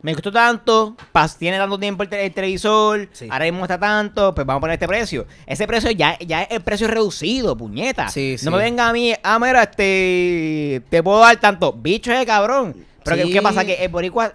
[0.04, 0.94] me costó tanto,
[1.38, 3.26] tiene tanto tiempo el, te- el televisor, Sí.
[3.30, 5.26] ahora mismo está tanto, pues vamos a poner este precio.
[5.46, 8.08] Ese precio ya, ya es el precio reducido, puñeta.
[8.10, 8.50] Sí, no sí.
[8.50, 11.72] me venga a mí, ah, mira, este, te puedo dar tanto.
[11.72, 12.76] Bicho de cabrón.
[13.02, 13.32] Pero ¿qué, Sí.
[13.32, 13.64] qué pasa?
[13.64, 14.34] Que el boricua,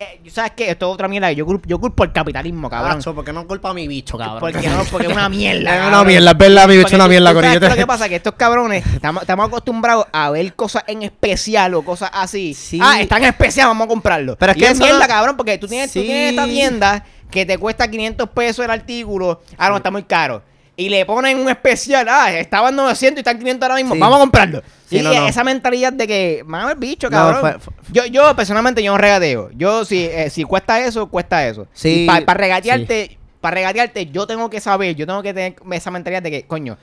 [0.00, 0.70] eh, ¿sabes qué?
[0.70, 1.30] Esto es otra mierda.
[1.32, 2.98] Yo culpo, yo culpo el capitalismo, cabrón.
[2.98, 4.40] Cabrón, ¿por qué no culpa a mi bicho, cabrón?
[4.40, 5.70] Porque, no, porque es una mierda.
[5.74, 6.06] Es una cabrón.
[6.06, 7.68] mierda, es verdad, mi bicho es una mierda, tú- tú corillo.
[7.68, 11.74] Lo que pasa es que estos cabrones estamos, estamos acostumbrados a ver cosas en especial
[11.74, 12.54] o cosas así.
[12.54, 12.78] Sí.
[12.82, 14.36] Ah, están en especial, vamos a comprarlo.
[14.38, 16.06] Pero es Y que es mierda, no- cabrón, porque tú tienes, tú Sí.
[16.06, 19.40] tienes esta tienda que te cuesta 500 pesos el artículo.
[19.56, 20.42] Ah, no, está muy caro.
[20.76, 22.06] Y le ponen un especial.
[22.08, 23.94] Ah, estaban 900 y están 500 ahora mismo.
[23.94, 24.00] Sí.
[24.00, 24.62] Vamos a comprarlo.
[24.88, 25.26] Sí, y no, no.
[25.28, 27.40] esa mentalidad de que, mano, el bicho, No, cabrón.
[27.40, 29.50] fue- fue- Yo, yo personalmente, yo no regateo.
[29.54, 31.66] Yo, si, eh, si cuesta eso, cuesta eso.
[31.74, 36.22] Sí, Para regatearte, para regatearte, yo tengo que saber, yo tengo que tener esa mentalidad
[36.22, 36.78] de que, coño,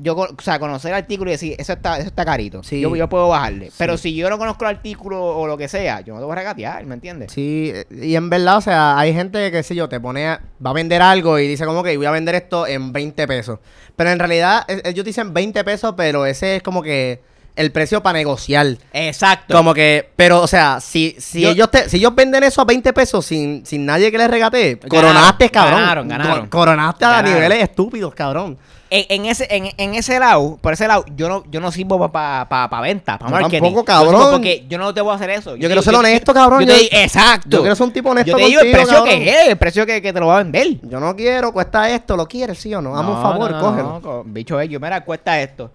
[0.00, 2.62] yo, o sea, conocer el artículo y decir, eso está, eso está carito.
[2.62, 2.80] Sí.
[2.80, 3.70] Yo, yo puedo bajarle.
[3.78, 6.32] Pero si yo no conozco el artículo o lo que sea, yo no te voy
[6.32, 7.32] a regatear, ¿me entiendes?
[7.32, 10.40] Sí, y en verdad, o sea, hay gente que, qué sé yo, te pone, a-
[10.64, 13.58] va a vender algo y dice como que voy a vender esto en 20 pesos.
[13.96, 17.20] Pero en realidad, eh, ellos dicen 20 pesos, pero ese es como que
[17.56, 18.66] el precio para negociar.
[18.92, 19.52] Exacto.
[19.56, 22.64] Como que, pero, o sea, si, si Yo- ellos te, si ellos venden eso a
[22.64, 25.80] 20 pesos sin, sin nadie que les regatee, coronaste, cabrón.
[25.80, 26.40] ganaron, ganaron.
[26.46, 27.34] Co- Coronaste a Ganaron.
[27.34, 28.56] niveles estúpidos, cabrón.
[28.90, 32.10] En, en ese, en, en ese lado, por ese lado, yo no, yo no sirvo
[32.10, 33.62] para pa, pa venta, para Yo marketing.
[33.62, 34.30] tampoco, Yo cabrón.
[34.32, 35.54] Porque yo no te voy a hacer eso.
[35.56, 36.60] quiero ser honesto, cabrón.
[36.64, 37.48] Yo te Yo- exacto.
[37.50, 39.08] yo quiero ser un tipo honesto Yo te digo el precio cabrón.
[39.08, 40.80] que es, el precio que, que te lo va a vender.
[40.82, 42.96] Yo no quiero, cuesta esto, ¿lo quieres, sí o no?
[42.98, 43.88] Hazme un favor, no, no, cógelo.
[43.94, 45.70] no, co- bicho, ellos, mira, cuesta esto.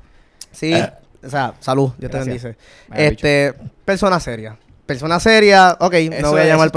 [0.51, 0.73] Sí,
[1.23, 2.55] o sea, salud, Dios te bendice.
[2.87, 3.53] Vaya, Este,
[3.85, 4.57] persona seria.
[4.85, 6.71] Persona seria, ok, Eso no voy a llamar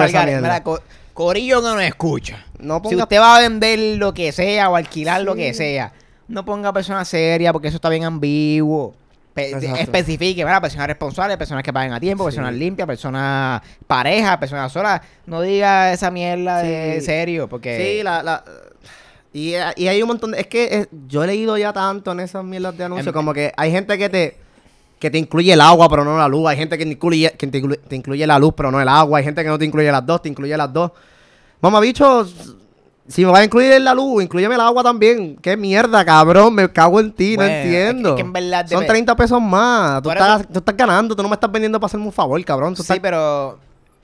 [0.62, 0.80] co-
[1.12, 2.44] corillo que no escucha.
[2.58, 5.92] No Si ponga usted va a vender lo que sea o alquilar lo que sea,
[6.28, 8.94] no ponga persona seria porque eso está bien ambiguo.
[9.34, 9.80] Pe- de- Exacto.
[9.82, 10.62] especifique, ¿verdad?
[10.62, 12.36] Personas responsables, personas que paguen a tiempo, Sí.
[12.36, 15.00] personas limpias, personas parejas, personas solas.
[15.26, 17.06] No diga esa mierda de Sí.
[17.06, 17.76] serio porque...
[17.98, 18.42] Sí, la, la,
[19.34, 20.40] y, y hay un montón de...
[20.40, 23.52] Es que yo he leído ya tanto en esas mierdas de anuncios, Em- como que
[23.56, 24.36] hay gente que te
[24.98, 26.48] que te incluye el agua, pero no la luz.
[26.48, 28.88] Hay gente que, te incluye, que te, incluye, te incluye la luz, pero no el
[28.88, 29.18] agua.
[29.18, 30.90] Hay gente que no te incluye las dos, te incluye las dos.
[31.60, 32.26] Mamá, bicho,
[33.08, 35.36] si me vas a incluir la luz, incluyeme el agua también.
[35.36, 36.54] Qué mierda, cabrón.
[36.54, 38.08] Me cago en ti, Bueno, no entiendo.
[38.10, 40.02] es que en verdad Son debe- 30 pesos más.
[40.02, 42.74] Tú estás, tú estás ganando, tú no me estás vendiendo para hacerme un favor, cabrón.
[42.74, 43.58] Tú Sí, estás- pero.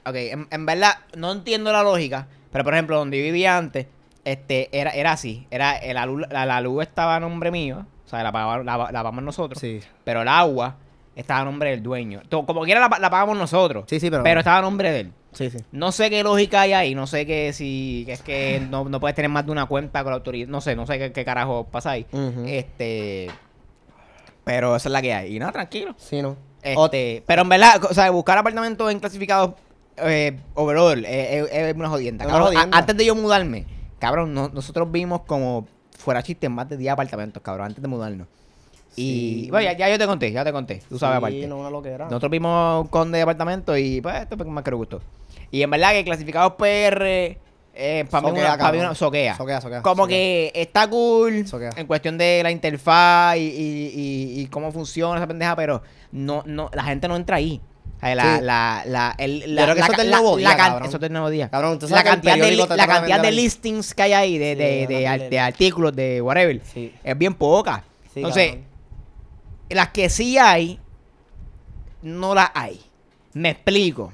[0.05, 2.27] Ok, en, en verdad, no entiendo la lógica.
[2.51, 3.87] Pero por ejemplo, donde yo vivía antes,
[4.25, 5.47] este, era, era así.
[5.51, 7.87] Era, la, luz, la, la luz estaba a nombre mío.
[8.07, 9.59] O sea, la pagamos, la, la pagamos nosotros.
[9.61, 9.81] Sí.
[10.05, 10.77] Pero el agua
[11.17, 12.21] estaba a nombre del dueño.
[12.31, 13.85] Como quiera la, la pagamos nosotros.
[13.89, 14.23] Sí, sí, pero...
[14.23, 15.13] Pero estaba a nombre de él.
[15.33, 15.59] Sí, sí.
[15.73, 16.95] No sé qué lógica hay ahí.
[16.95, 20.03] No sé que si que es que no, no puedes tener más de una cuenta
[20.03, 20.49] con la autoridad.
[20.49, 22.07] No sé, no sé qué, qué carajo pasa ahí.
[22.47, 23.31] Este.
[24.45, 25.37] Pero esa es la que hay.
[25.37, 25.95] Y nada, tranquilo.
[25.99, 26.37] Sí, no.
[26.63, 29.53] Este, pero en verdad, o sea, buscar apartamentos en clasificados
[29.97, 32.25] eh, overall eh, es, es una jodienda.
[32.25, 32.57] Una cabrón.
[32.57, 33.67] A- antes de yo mudarme,
[33.99, 35.67] cabrón, no- nosotros vimos como
[35.99, 38.27] fuera chiste más de 10 apartamentos, cabrón, antes de mudarnos.
[38.95, 41.41] Y bueno, ya, ya yo te conté, ya te conté, tú sabes aparte.
[41.41, 42.05] Sí, no, una loquera.
[42.05, 45.01] Nosotros vimos con de apartamento y pues esto fue más que nos gustó.
[45.53, 47.39] Y en verdad que clasificados PR,
[47.75, 49.37] eh, para mí una, mí una soquea.
[49.37, 51.45] Soquea, soquea, Como que está cool
[51.77, 56.43] en cuestión de la interfaz y, y- y- y cómo funciona esa pendeja, pero no,
[56.47, 57.61] no, la gente no entra ahí.
[58.01, 58.43] La, Sí.
[58.45, 60.89] la, la, el, Yo la, creo que la eso del nuevo día, cabrón.
[60.89, 61.49] Eso del nuevo día.
[61.51, 64.87] Cabrón, la cantidad, de, la cantidad de listings que hay ahí, de, Sí, de,
[65.19, 66.93] de, de artículos, de whatever, Sí.
[67.05, 67.85] es bien poca.
[68.17, 68.65] Entonces, cabrón.
[69.71, 70.81] las que sí hay,
[72.03, 72.81] no las hay.
[73.35, 74.13] Me explico.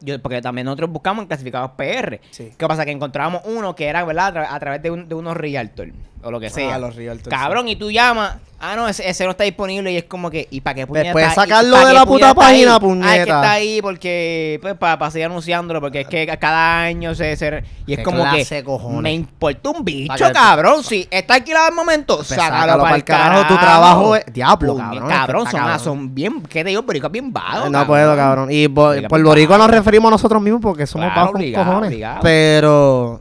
[0.00, 2.20] Yo, porque también nosotros buscamos en clasificados PR.
[2.30, 2.52] Sí.
[2.56, 2.84] ¿Qué pasa?
[2.84, 4.28] Que encontrábamos uno que era, ¿verdad?
[4.28, 5.88] A, tra- a través de, un- de unos realtor
[6.22, 6.74] o lo que sea.
[6.74, 8.36] Ah, los realtors, Cabrón, y tú llamas.
[8.62, 10.46] Ah, no, ese, ese no está disponible y es como que.
[10.50, 11.04] ¿Y para qué puñeta?
[11.04, 12.64] Después sacarlo de la puta puñeta está ahí?
[12.66, 13.22] página, Ah, es que puñeta.
[13.22, 14.58] está ahí porque.
[14.60, 17.36] Pues para seguir anunciándolo, porque es que ca- cada año se.
[17.36, 18.64] se- y es como clase que.
[18.64, 19.02] cojones.
[19.02, 20.84] Me importa un bicho, que- cabrón.
[20.84, 25.46] Si está alquilado al momento, Pues sácalo, para el carajo, tu trabajo es- diablo, cabrón,
[25.46, 25.80] son, ah, cabrón.
[25.80, 26.42] son bien.
[26.42, 26.82] ¿Qué te digo?
[26.82, 27.70] Boricua bien vago.
[27.70, 28.48] no puedo, cabrón.
[28.50, 31.88] Y por boricua nos referimos a nosotros mismos porque somos Claro, obligado, cojones.
[31.88, 32.20] obligado.
[32.22, 33.20] Pero...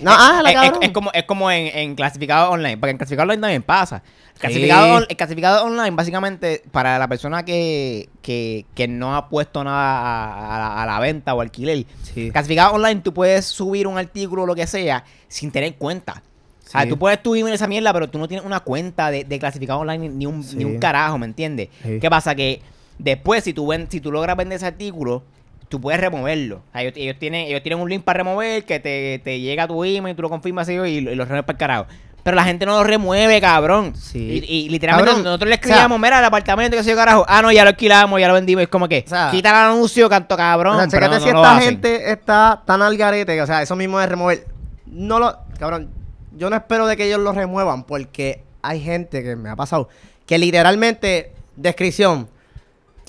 [0.00, 3.40] No, ah, la es, como, es como en, en clasificado online, porque en clasificado online
[3.40, 4.02] también pasa.
[4.38, 9.64] Clasificado, on- el clasificado online, básicamente, para la persona que, que, que no ha puesto
[9.64, 12.30] nada a, a la, a la venta o alquiler, Sí.
[12.30, 16.22] clasificado online, tú puedes subir un artículo o lo que sea sin tener cuenta.
[16.66, 16.88] O sea, Sí.
[16.90, 20.08] tú puedes subir esa mierda, pero tú no tienes una cuenta de, de clasificado online
[20.10, 20.56] ni un, Sí.
[20.56, 21.70] ni un carajo, ¿me entiendes?
[21.82, 21.98] Sí.
[22.00, 22.34] ¿Qué pasa?
[22.36, 22.62] Que
[22.98, 25.24] después, si tú, ven, si tú logras vender ese artículo,
[25.68, 26.56] tú puedes removerlo.
[26.68, 29.64] O sea, ellos, ellos tienen, ellos tienen un link para remover que te, te llega
[29.64, 31.86] a tu email, tú lo confirmas y, y lo, y lo remueves para el carajo.
[32.24, 33.94] Pero la gente no lo remueve, cabrón.
[33.96, 34.18] Sí.
[34.46, 37.24] Y, y literalmente Cabrón, nosotros le o sea- escribíamos, mira, el apartamento que se carajo.
[37.28, 38.62] Ah, no, ya lo alquilamos, ya lo vendimos.
[38.64, 40.76] Es como que, O sea- quita el anuncio, canto cabrón.
[40.76, 43.76] O sea, pero no- si no esta gente está tan al garete, o sea, eso
[43.76, 44.46] mismo de remover.
[44.86, 45.38] No lo.
[45.58, 45.90] Cabrón,
[46.36, 49.88] yo no espero de que ellos lo remuevan porque hay gente que me ha pasado
[50.26, 52.28] que literalmente, descripción,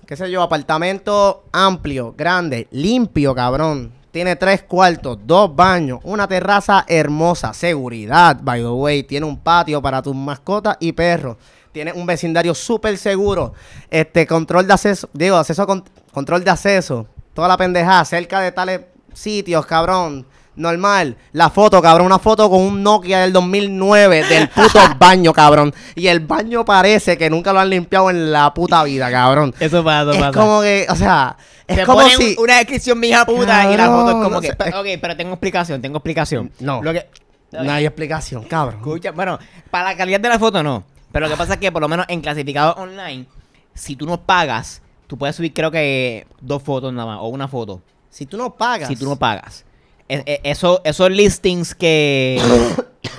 [0.10, 3.92] qué sé yo, apartamento amplio, grande, limpio, cabrón.
[4.10, 9.04] Tiene tres cuartos, dos baños, una terraza hermosa, seguridad, by the way.
[9.04, 11.38] Tiene un patio para tus mascotas y perros.
[11.72, 13.54] Tiene un vecindario súper seguro.
[13.92, 17.06] Este, control de acceso, digo, acceso, con- control de acceso.
[17.36, 18.82] Toda la pendejada, cerca de tales
[19.14, 20.26] sitios, cabrón.
[20.56, 21.16] Normal.
[21.32, 22.08] La foto, cabrón.
[22.08, 25.74] Una foto con un Nokia del 2009 del puto baño, cabrón.
[25.96, 29.54] Y el baño parece que nunca lo han limpiado en la puta vida, cabrón.
[29.60, 31.38] Eso pasa, Es como que, o sea,
[31.68, 32.36] es Te como ponen si...
[32.38, 34.48] una descripción mija puta y la foto es como no que.
[34.48, 36.52] sé, es- Ok, pero tengo explicación, tengo explicación.
[36.60, 36.82] No.
[36.84, 37.08] Lo que,
[37.52, 38.80] No hay explicación, cabrón.
[38.82, 39.40] Escucha, bueno,
[39.72, 40.84] para la calidad de la foto no.
[41.12, 43.26] Pero lo que pasa es que por lo menos en clasificado online,
[43.74, 47.48] si tú no pagas, tú puedes subir creo que dos fotos nada más, o una
[47.48, 47.82] foto.
[48.12, 48.88] Si tú no pagas...
[48.90, 49.64] Si tú no pagas.
[50.10, 52.42] E- e- eso, esos listings que,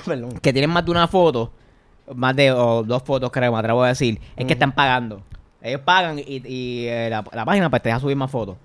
[0.41, 1.51] que tienen más de una foto,
[2.13, 5.23] más de o dos fotos creo, me atrevo a decir, es que están pagando.
[5.63, 8.57] Ellos pagan y, y, eh, la, la página pues te deja subir más fotos.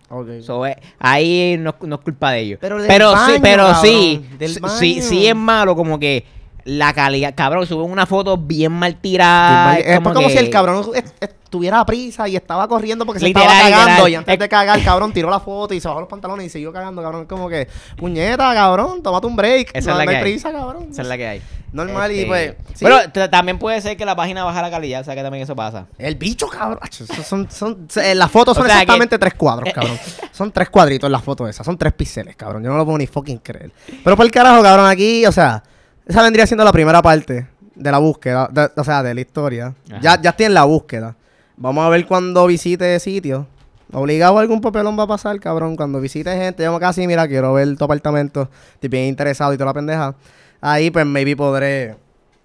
[0.42, 2.58] So, eh, ahí no, no es culpa de ellos.
[2.60, 6.24] Pero del sí, baño, pero cabrón, sí, del sí, sí, sí es malo como que
[6.66, 9.78] la calidad, cabrón, suben una foto bien mal tirada.
[9.78, 13.20] es como, como que- si el cabrón est- estuviera a prisa y estaba corriendo porque
[13.20, 13.78] se estaba cagando.
[13.88, 14.10] literal.
[14.10, 16.50] Y antes Es- de cagar, cabrón, tiró la foto y se bajó los pantalones y
[16.50, 17.22] siguió cagando, cabrón.
[17.22, 19.70] Es como que, puñeta, cabrón, tómate un break.
[19.74, 20.22] Esa no, es la no que hay hay.
[20.32, 20.88] prisa, cabrón.
[20.90, 21.42] Esa es la que hay.
[21.72, 22.54] Normal y Este, pues.
[22.74, 22.84] sí.
[23.12, 25.54] Pero también puede ser que la página baja la calidad, o sea que también eso
[25.54, 25.86] pasa.
[25.98, 26.80] El bicho, cabrón.
[27.24, 29.98] Son, son, se- las fotos O son que- exactamente tres cuadros, cabrón.
[30.32, 31.64] Son tres cuadritos en las fotos esas.
[31.64, 32.62] Son tres píxeles, cabrón.
[32.64, 33.70] Yo no lo puedo ni fucking creer.
[34.04, 35.62] Pero por el carajo, cabrón, aquí, o sea,
[36.06, 39.74] esa vendría siendo la primera parte de la búsqueda, de- o sea, de la historia.
[39.90, 40.00] Ajá.
[40.00, 41.16] Ya, ya estoy en la búsqueda.
[41.56, 43.46] Vamos a ver cuando visite sitio.
[43.92, 45.76] Obligado algún papelón va a pasar, cabrón.
[45.76, 48.48] Cuando visite gente, yo casi, mira, quiero ver tu apartamento.
[48.74, 50.14] Estoy bien interesado y toda la pendeja.
[50.60, 51.94] Ahí, pues, maybe podré,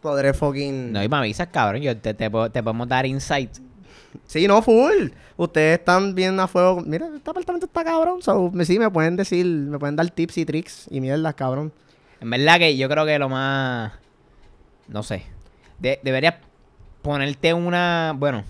[0.02, 0.92] podré fucking...
[0.94, 3.50] No, y me avisas, cabrón, yo te, te, puedo- te podemos dar insight.
[4.28, 5.10] Sí, no, full.
[5.38, 6.82] Ustedes están bien a fuego.
[6.86, 8.22] Mira, este apartamento está cabrón.
[8.22, 11.72] So, me- sí, me pueden decir, me pueden dar tips y tricks y mierdas, cabrón.
[12.22, 13.92] En verdad que yo creo que lo más...
[14.88, 15.24] No sé.
[15.80, 16.36] De- deberías
[17.02, 18.14] ponerte una...
[18.16, 18.44] Bueno,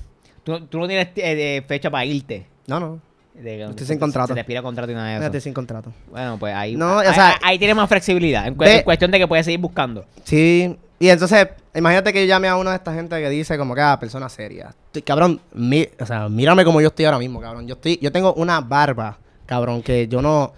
[0.43, 2.45] tú, tú no tienes eh, fecha para irte.
[2.67, 2.99] No, no.
[3.33, 4.27] De, Estoy sin contrato.
[4.27, 5.21] Se te expira contrato y nada de eso.
[5.21, 5.93] Fíjate sin contrato.
[6.09, 8.45] Bueno, pues ahí, No, o sea- ahí- ahí tienes más flexibilidad.
[8.45, 10.05] En, cu- Ve- en cuestión de que puedes seguir buscando.
[10.25, 10.77] Sí.
[10.99, 13.81] Y entonces, imagínate que yo llame a una de esta gente que dice como que,
[13.81, 14.75] ah, persona seria.
[14.87, 17.65] Estoy- Cabrón, mi- o sea, mírame como yo estoy ahora mismo, cabrón.
[17.67, 20.51] Yo estoy, yo tengo una barba, cabrón, que yo no...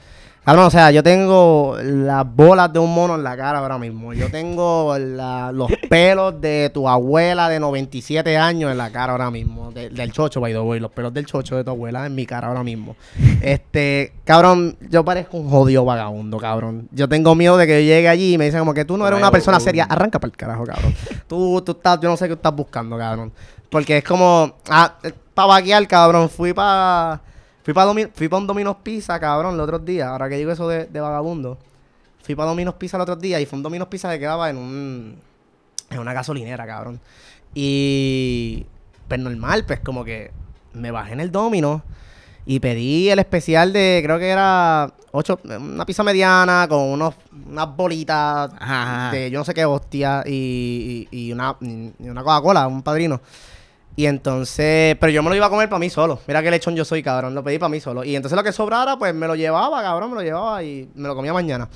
[0.46, 4.12] Cabrón, o sea, yo tengo las bolas de un mono en la cara ahora mismo.
[4.14, 9.32] Yo tengo la- los pelos de tu abuela de 97 años en la cara ahora
[9.32, 9.72] mismo.
[9.72, 10.82] De- del chocho, by the way.
[10.82, 12.98] Los pelos del chocho de tu abuela en mi cara ahora mismo.
[13.42, 16.90] Este, cabrón, yo parezco un jodido vagabundo, cabrón.
[16.92, 19.08] Yo tengo miedo de que yo llegue allí y me dicen como que tú no
[19.08, 19.86] eres una persona seria.
[19.86, 20.94] Arranca para el carajo, cabrón.
[21.26, 23.32] Tú, tú estás, yo no sé qué estás buscando, cabrón.
[23.70, 24.94] Porque es como, ah,
[25.34, 26.30] para vaquear, cabrón.
[26.30, 27.22] Fui para...
[27.64, 30.08] Fui para fui pa un Domino's Pizza, cabrón, los otros días.
[30.10, 31.58] Ahora que digo eso de, de vagabundo.
[32.22, 34.58] Fui para Domino's Pizza el otro día y fue un Domino's Pizza que quedaba en
[34.58, 35.16] un...
[35.90, 37.00] En una gasolinera, cabrón.
[37.54, 38.66] Y...
[39.08, 40.32] Pues normal, pues como que
[40.74, 41.84] me bajé en el Domino
[42.46, 47.16] y pedí el especial de, creo que era ocho, una pizza mediana con unos,
[47.48, 49.12] unas bolitas Ajá, ajá.
[49.12, 53.22] de yo no sé qué hostia y, y, y una, y una Coca-Cola, un padrino.
[53.96, 56.20] Y entonces, pero yo me lo iba a comer para mí solo.
[56.28, 57.36] Mira qué lechón yo soy, cabrón.
[57.36, 58.04] Lo pedí para mí solo.
[58.04, 61.08] Y entonces lo que sobrara, pues me lo llevaba, cabrón, me lo llevaba y me
[61.08, 61.70] lo comía mañana.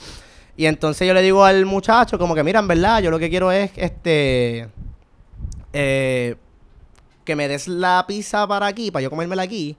[0.56, 3.30] Y entonces yo le digo al muchacho, como que, mira, en verdad, yo lo que
[3.30, 4.68] quiero es, este,
[5.74, 6.36] eh,
[7.24, 9.78] que me des la pizza para aquí, para yo comérmela aquí,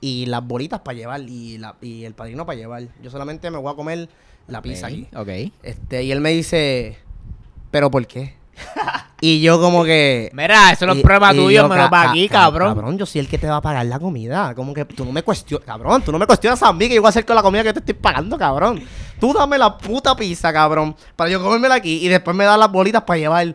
[0.00, 2.84] y las bolitas para llevar, y, la, y el padrino para llevar.
[3.02, 4.08] Yo solamente me voy a comer
[4.46, 5.08] la pizza aquí.
[5.16, 5.52] Ok.
[5.64, 6.98] Este, y él me dice,
[7.72, 8.39] ¿pero por qué?
[9.20, 10.30] y yo como que...
[10.32, 12.74] Mira, eso no es y tuyo, yo, me lo ca- cabrón.
[12.74, 14.54] Cabrón, yo soy el que te va a pagar la comida.
[14.54, 17.00] Como que tú no me cuestionas, cabrón, tú no me cuestionas a mí que yo
[17.02, 18.82] voy a hacer con la comida que te estoy pagando, cabrón.
[19.18, 22.70] Tú dame la puta pizza, cabrón, para yo comérmela aquí y después me das las
[22.70, 23.54] bolitas para llevar.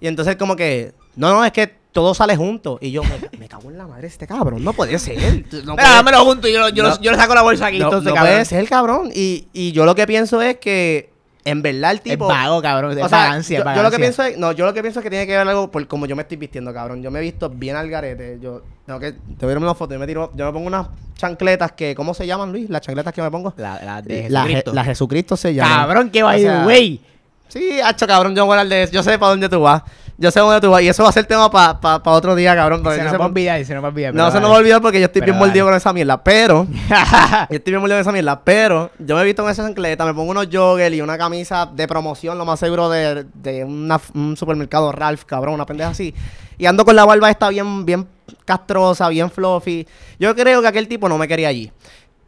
[0.00, 2.78] Y entonces como que, no, no, es que todo sale junto.
[2.80, 5.18] Y yo, me, me cago en la madre este cabrón, no puede ser.
[5.64, 7.00] No puede- dámelo junto y yo, yo, No.
[7.00, 7.78] yo le saco la bolsa aquí.
[7.80, 8.32] no, entonces, no cabrón.
[8.34, 9.10] puede ser, cabrón.
[9.12, 11.09] Y, y yo lo que pienso es que,
[11.44, 12.26] en verdad, el Es tipo...
[12.26, 12.98] vago, cabrón.
[12.98, 14.82] Es O sea, vagancia, yo, es yo lo que pienso es, no, yo lo que
[14.82, 17.02] pienso es que tiene que ver algo por cómo yo me estoy vistiendo, cabrón.
[17.02, 18.38] Yo me he visto bien al garete.
[18.40, 19.94] Yo tengo que, te voy a ver una foto.
[19.94, 22.68] Yo me tiro, yo me pongo unas chancletas que, ¿cómo se llaman, Luis?
[22.68, 23.54] Las chancletas que me pongo.
[23.56, 24.74] La, la de Jesucristo.
[24.74, 25.76] la Jesucristo se llama.
[25.76, 27.00] Cabrón, que va sea, güey.
[27.48, 28.92] Sí, hacho, cabrón, yo voy a hablar de eso.
[28.92, 29.82] Yo sé para dónde tú vas.
[30.20, 30.82] Yo sé dónde tú vas.
[30.82, 32.84] Y eso va a ser tema para pa, pa otro día, cabrón.
[32.84, 34.14] Se nos va a olvidar, se nos va a olvidar.
[34.14, 34.48] No, se no dale.
[34.50, 36.22] va a olvidar porque yo estoy bien mordido con esa mierda.
[36.22, 36.66] Pero,
[37.50, 38.40] yo estoy bien mordido con esa mierda.
[38.44, 41.64] Pero, yo me he visto con esa chancleta, me pongo unos joggers y una camisa
[41.66, 46.14] de promoción, lo más seguro de, de una- un supermercado Ralph, cabrón, una pendeja así.
[46.58, 48.06] Y ando con la barba esta bien, bien,
[48.44, 49.88] castrosa, bien fluffy.
[50.18, 51.72] Yo creo que aquel tipo no me quería allí.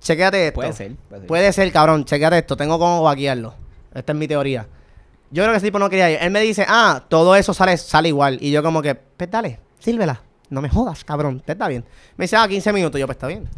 [0.01, 0.55] Chequéate esto.
[0.55, 0.93] Puede ser.
[1.09, 1.29] Puede ser.
[1.29, 2.05] Puede ser, cabrón.
[2.07, 2.57] Chequéate esto.
[2.57, 3.55] Tengo como vaquearlo.
[3.95, 4.67] Esta es mi teoría.
[5.33, 6.19] Yo creo que ese tipo no quería ir.
[6.21, 8.39] Él me dice, ah, todo eso sale, sale igual.
[8.41, 10.21] Y yo como que, pues dale, sírvela.
[10.51, 11.41] No me jodas, cabrón.
[11.45, 11.85] Te está bien.
[12.17, 13.01] Me dice, ah, 15 minutos.
[13.01, 13.49] Yo, pues está bien.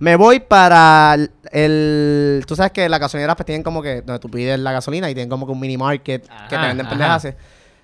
[0.00, 4.02] Me voy para el, el- Tú sabes que las gasolineras pues tienen como que...
[4.02, 6.88] Donde tú pides la gasolina y tienen como que un mini market que te venden
[6.88, 7.28] pendejas.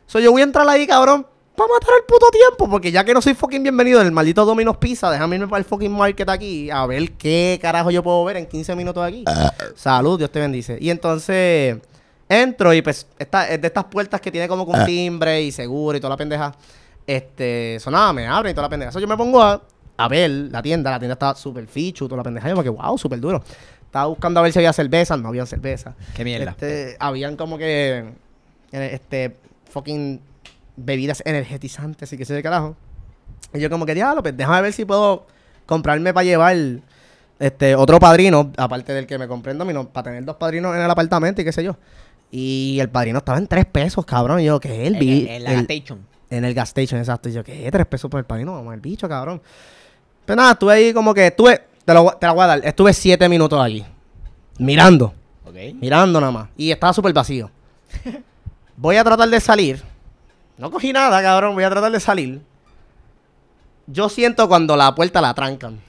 [0.06, 1.26] So, yo voy a entrar ahí, cabrón,
[1.56, 2.68] para matar el puto tiempo.
[2.68, 5.58] Porque ya que no soy fucking bienvenido en el maldito Domino's Pizza, déjame irme para
[5.58, 9.24] el fucking market aquí a ver qué carajo yo puedo ver en 15 minutos aquí.
[9.76, 10.78] Salud, Dios te bendice.
[10.80, 11.76] Y entonces
[12.28, 15.96] entro y pues esta, es de estas puertas que tiene como un timbre y seguro
[15.96, 16.54] y toda la pendeja.
[17.06, 18.92] Este, sonaba, me abren y toda la pendeja.
[18.92, 19.62] So, yo me pongo a,
[19.96, 20.90] a ver la tienda.
[20.90, 22.48] La tienda estaba súper fichu, toda la pendeja.
[22.48, 23.42] Yo que, wow, súper duro.
[23.84, 25.16] Estaba buscando a ver si había cerveza.
[25.16, 25.94] No había cerveza.
[26.14, 26.50] Qué mierda.
[26.50, 28.04] Este, habían como que,
[28.72, 29.36] este,
[29.70, 30.20] fucking
[30.76, 32.76] bebidas energetizantes y que sé de carajo.
[33.54, 35.26] Y yo como que, diablo, pues déjame ver si puedo
[35.64, 36.56] comprarme para llevar
[37.38, 40.82] este otro padrino, aparte del que me compré en Domino, para tener dos padrinos en
[40.82, 41.76] el apartamento y qué sé yo.
[42.38, 44.40] Y el padrino estaba en tres pesos, cabrón.
[44.40, 44.86] Y yo, ¿qué?
[44.86, 46.06] El, En, bi- en la el- station.
[46.28, 47.28] en el gas station, exacto.
[47.30, 47.70] Y yo, ¿qué?
[47.70, 48.52] ¿Tres pesos por el padrino?
[48.52, 49.40] Vamos, el bicho, cabrón.
[50.26, 52.92] Pero nada, estuve ahí como que, estuve, te, lo, te la voy a dar, estuve
[52.92, 53.86] siete minutos allí.
[54.58, 55.14] Mirando.
[55.46, 55.54] Ok.
[55.80, 56.48] Mirando nada más.
[56.58, 57.50] Y estaba súper vacío.
[58.76, 59.82] Voy a tratar de salir.
[60.58, 61.54] No cogí nada, cabrón.
[61.54, 62.42] Voy a tratar de salir.
[63.86, 65.80] Yo siento cuando la puerta la trancan.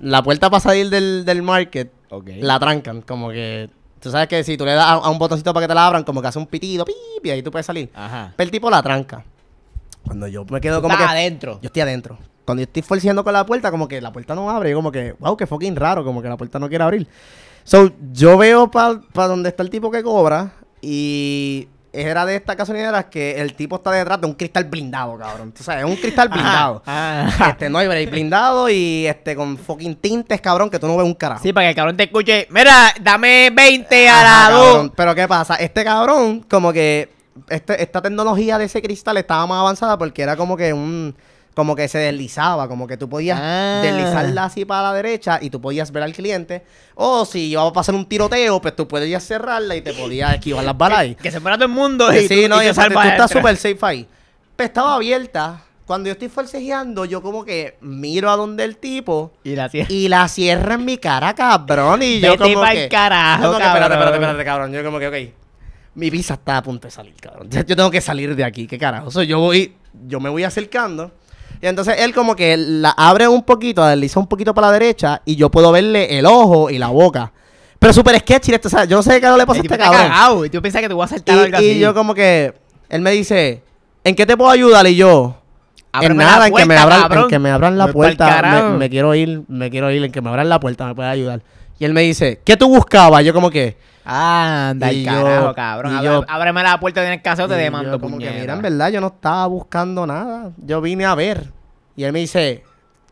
[0.00, 2.28] La puerta para salir del, del market, Ok.
[2.38, 3.02] la trancan.
[3.02, 3.70] Como que...
[4.00, 5.86] Tú sabes que si tú le das a, a un botoncito para que te la
[5.86, 7.90] abran, como que hace un pitido, pip, y ahí tú puedes salir.
[7.94, 8.32] Ajá.
[8.36, 9.24] Pero el tipo la tranca.
[10.04, 11.02] Cuando yo me quedo como que...
[11.02, 11.58] Está adentro.
[11.62, 12.18] Yo estoy adentro.
[12.44, 14.70] Cuando yo estoy forceando con la puerta, como que la puerta no abre.
[14.70, 17.06] Yo como que, wow, qué fucking raro, como que la puerta no quiere abrir.
[17.64, 23.06] So, yo veo para donde está el tipo que cobra y era de estas gasolineras
[23.06, 25.52] que el tipo está detrás de un cristal blindado, cabrón.
[25.52, 26.82] Tú sabes, es un cristal blindado.
[26.86, 27.50] Ajá.
[27.50, 31.06] Este, no hay break, blindado y este con fucking tintes, cabrón, que tú no ves
[31.06, 31.42] un carajo.
[31.42, 32.46] Sí, para que el cabrón te escuche.
[32.50, 34.86] Mira, dame 20 a la cabrón.
[34.88, 34.92] 2.
[34.96, 35.56] Pero ¿qué pasa?
[35.56, 37.08] Este cabrón, como que
[37.48, 41.14] este- esta tecnología de ese cristal estaba más avanzada porque era como que un...
[41.60, 43.80] Como que se deslizaba, como que tú podías Ah.
[43.82, 46.64] deslizarla así para la derecha y tú podías ver al cliente.
[46.94, 50.64] O si iba a pasar un tiroteo, pues tú podías cerrarla y te podías esquivar
[50.64, 51.14] las balas ahí.
[51.16, 52.10] Que se muera todo el mundo.
[52.14, 54.06] Y sí, tú- no, y y tú estás súper safe ahí.
[54.56, 55.62] Pues estaba abierta.
[55.84, 59.84] Cuando yo estoy forcejeando, yo como que miro a donde el tipo Y la tía.
[59.90, 62.02] y la cierra en mi cara, cabrón.
[62.02, 62.88] Y yo Vete como que...
[62.88, 63.92] carajo, que, espérate, cabrón.
[63.92, 64.72] espérate, espérate, cabrón.
[64.72, 65.34] Yo como que, ok.
[65.96, 67.50] Mi pizza está a punto de salir, cabrón.
[67.50, 69.10] Yo tengo que salir de aquí, qué carajo.
[69.10, 69.74] So, yo voy...
[70.06, 71.10] Yo me voy acercando.
[71.62, 75.20] Y entonces él como que la abre un poquito, desliza un poquito para la derecha
[75.24, 77.32] y yo puedo verle el ojo y la boca.
[77.78, 80.02] Pero súper sketchy esto, o sea, yo no sé qué le pasa a este cabrón.
[80.02, 80.44] cagado.
[80.44, 81.66] Y tú piensas que te voy a saltar algo Y, así.
[81.72, 82.54] y yo como que...
[82.88, 83.62] Él me dice,
[84.04, 84.86] ¿en qué te puedo ayudar?
[84.86, 85.36] Y yo...
[85.92, 88.42] En Ábreme la nada, en que, me abran, en que me abran la puerta.
[88.42, 90.04] Me, me quiero ir, me quiero ir.
[90.04, 91.42] En que me abran la puerta, me puede ayudar.
[91.80, 93.24] Y él me dice, ¿qué tú buscabas?
[93.24, 93.76] Yo como que...
[94.04, 95.98] Anda, Y el yo- carajo, cabrón.
[96.00, 98.62] y yo- Ábreme la puerta en el caso, te demando, yo como que, mira, en
[98.62, 100.50] verdad, yo no estaba buscando nada.
[100.58, 101.52] Yo vine a ver.
[101.96, 102.64] Y él me dice,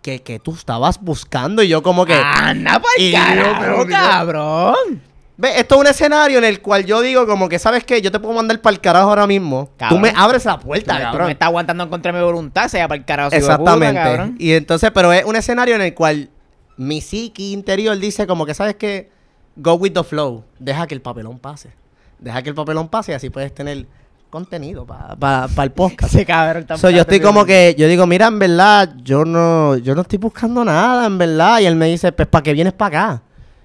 [0.03, 1.63] ¿qué, qué tú estabas buscando?
[1.63, 2.15] Y yo como que...
[2.15, 5.03] Anda yo carajo, que- cabrón.
[5.41, 8.03] Ve, esto es un escenario en el cual yo digo como que, ¿sabes qué?
[8.03, 9.71] Yo te puedo mandar para el carajo ahora mismo.
[9.77, 9.99] Cabrón.
[10.01, 11.27] Tú me abres la puerta, Tú me- tú cabrón.
[11.27, 13.29] me estás aguantando en contra de mi voluntad, sea para el carajo.
[13.31, 14.03] puta, Exactamente.
[14.03, 14.35] cabrón.
[14.41, 16.29] y entonces, pero es un escenario en el cual
[16.77, 19.11] mi psiqui interior dice como que, ¿sabes qué?
[19.59, 20.45] Go with the flow.
[20.59, 21.71] Deja que el papelón pase.
[22.19, 23.87] Deja que el papelón pase y así puedes tener
[24.31, 26.15] contenido para el podcast.
[26.15, 29.95] Ese cabrón So, yo estoy como que, yo digo, mira, en verdad, yo no, yo
[29.95, 31.61] no estoy buscando nada, en verdad.
[31.61, 33.23] Y él me dice, pues, ¿para qué vienes para acá?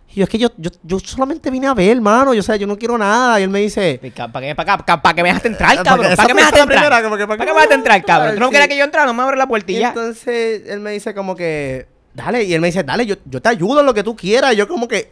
[0.09, 2.33] Y yo, es que yo, yo, yo solamente vine a ver, hermano.
[2.33, 3.39] Yo, o sea, yo no quiero nada.
[3.39, 5.01] Y él me dice, ¿Para que, para acá?
[5.01, 6.15] ¿Para que me dejaste entrar, cabrón?
[6.15, 6.89] ¿Para que me dejaste entrar?
[6.89, 8.33] ¿para ¿Para qué que me dejaste entrar, cabrón?
[8.35, 8.51] ¿Tú no Sí.
[8.51, 9.05] querías que yo entrara?
[9.07, 9.89] No me abres la y ya.
[9.89, 13.49] entonces él me dice como que, dale, y él me dice, dale, yo, yo te
[13.49, 14.53] ayudo en lo que tú quieras.
[14.53, 15.09] Y yo como que,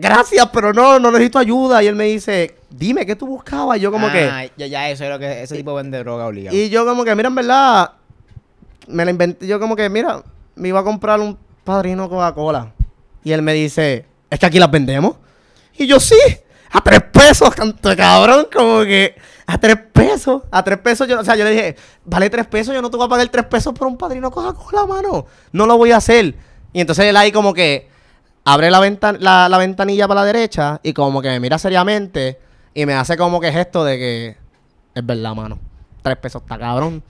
[0.00, 1.82] gracias, pero no, no necesito ayuda.
[1.82, 3.78] Y él me dice, dime, ¿qué tú buscabas?
[3.78, 6.26] Y yo como que, Ah, ya, ya, eso es lo que ese tipo vende droga
[6.26, 6.56] obligado.
[6.56, 7.92] y yo como que, mira, en verdad,
[8.86, 9.46] me la inventé.
[9.46, 10.22] Yo como que, mira,
[10.54, 12.72] me iba a comprar un padrino Coca-Cola.
[13.24, 15.16] Y él me dice, es que aquí las vendemos.
[15.76, 16.16] Y yo, sí,
[16.70, 19.14] a tres pesos, canto de cabrón, como que
[19.46, 20.42] a tres pesos.
[20.50, 22.96] A tres pesos, yo, o sea, yo le dije, vale tres pesos, yo no te
[22.96, 25.26] voy a pagar tres pesos por un padrino Coca-Cola, mano.
[25.52, 26.34] No lo voy a hacer.
[26.72, 27.88] Y entonces él ahí como que
[28.52, 32.38] abre la, ventan la, la ventanilla para la derecha y como que me mira seriamente
[32.74, 34.36] y me hace como que gesto de que
[34.94, 35.58] es verdad, mano.
[36.02, 37.02] Tres pesos está cabrón.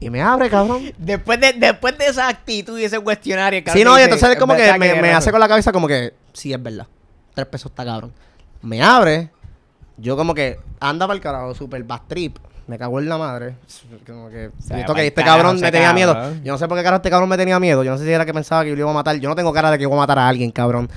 [0.00, 0.92] Y me abre, cabrón.
[0.98, 4.34] Después de, después de esa actitud y ese cuestionario, cabrón, Sí, no, y entonces él
[4.34, 5.14] "Es como que me, me razón".
[5.16, 6.86] hace con la cabeza como que, sí, es verdad.
[7.34, 8.12] Tres pesos está cabrón.
[8.62, 9.30] Me abre.
[9.96, 12.36] Yo como que anda para el carajo, super bad trip.
[12.68, 13.54] Me cago en la madre.
[14.06, 16.14] Como que, va que este cabrón me tenía miedo.
[16.44, 17.82] Yo no sé por qué carajo este cabrón me tenía miedo.
[17.82, 19.16] Yo no sé si era que pensaba que yo lo iba a matar.
[19.16, 20.88] Yo no tengo cara de que iba a matar a alguien, cabrón.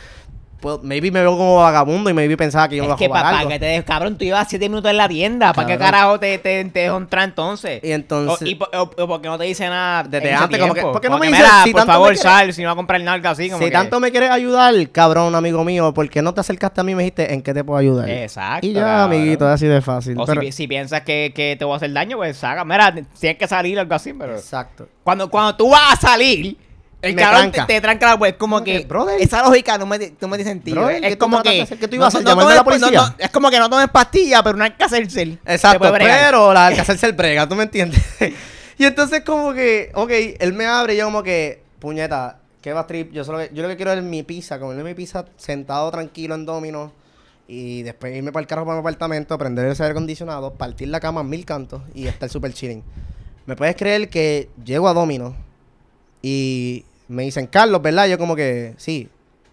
[0.62, 3.00] Pues, maybe me veo como vagabundo y maybe pensaba que yo me iba Es a
[3.00, 3.50] que jugar papá, algo.
[3.50, 5.54] que te des, cabrón, tú ibas siete minutos en la tienda.
[5.54, 7.84] ¿Para qué carajo te, te, te dejó entrar entonces?
[7.84, 10.04] Y entonces- O, y, o- o porque no te dice nada.
[10.04, 10.92] Desde antes, como que, tiempo?
[10.94, 12.68] ¿por qué no me Porque, dices, mira, si por me favor, quieres- sal, si no
[12.68, 13.50] va a comprar nada así.
[13.50, 16.80] Como Si que- tanto me quieres ayudar, cabrón, amigo mío, ¿por qué no te acercaste
[16.80, 18.08] a mí y me dijiste en qué te puedo ayudar?
[18.10, 18.68] Exacto.
[18.68, 20.16] Y ya, amiguito, es así de fácil.
[20.20, 22.64] O pero- si, si piensas que, que te voy a hacer daño, pues saca.
[22.66, 24.36] Mira, tienes que salir algo así, pero.
[24.36, 24.88] Exacto.
[25.04, 26.56] Cuando, cuando tú vas a salir,
[27.02, 27.68] el Me cabrón tranca.
[27.68, 29.20] te, te tranca la pues como Como que, brother.
[29.22, 30.78] esa lógica no me, no me tiene sentido.
[30.78, 32.24] Brother, ¿qué es como que, tú ibas a hacer?
[32.24, 33.02] no ¿Llamarme a la tomes- policía?
[33.02, 35.22] no- es como que no tomes pastillas, pero no hay que hacerse.
[35.24, 38.02] el- se Exacto, pero la que hacerse el brega, ¿tú me entiendes?
[38.78, 42.86] y entonces como que, ok, él me abre y yo como que, puñeta, ¿qué va
[42.86, 43.12] trip?
[43.12, 46.46] Yo, solo, yo lo que quiero es mi pizza, comerme mi pizza sentado tranquilo en
[46.46, 46.92] Domino
[47.48, 51.00] y después irme para el carro para mi apartamento, prender el aire acondicionado, partir la
[51.00, 52.84] cama en mil cantos y estar súper chilling.
[53.48, 55.36] ¿Me puedes creer que llego a Domino
[56.22, 58.08] y me dicen, Carlos, ¿verdad?
[58.08, 59.10] Yo como que, sí.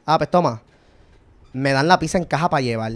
[0.07, 0.63] Ah, pues toma.
[1.53, 2.93] Me dan la pizza en caja para llevar.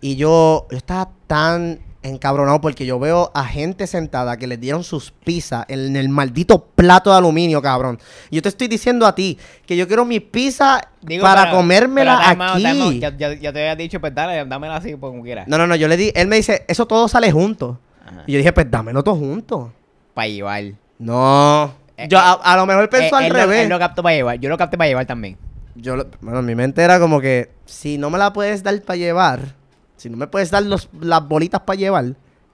[0.00, 4.84] Y yo, yo estaba tan encabronado porque yo veo a gente sentada que les dieron
[4.84, 7.98] sus pizzas en el maldito plato de aluminio, cabrón.
[8.30, 9.36] Y yo te estoy diciendo a ti
[9.66, 13.00] que yo quiero mi pizza Digo, para pero- comérmela pero aquí.
[13.00, 15.48] Ya, ya- ya te había dicho, pues dale, dámela así pues, como quieras.
[15.48, 17.80] No, no, no, yo le di, él me dice, eso todo sale junto.
[18.06, 18.22] Ajá.
[18.26, 19.72] Y yo dije, pues dámelo todo junto.
[20.14, 20.62] Para llevar.
[20.98, 21.74] No.
[21.96, 23.62] Eh, Yo eh, a, a lo mejor pensó Eh, al él lo- revés.
[23.64, 24.38] él lo captó para llevar.
[24.38, 25.36] Yo lo capté para llevar también.
[25.74, 28.80] Yo, lo- bueno, en mi mente era como que, si no me la puedes dar
[28.82, 29.54] para llevar,
[29.96, 32.04] si no me puedes dar los, las bolitas para llevar,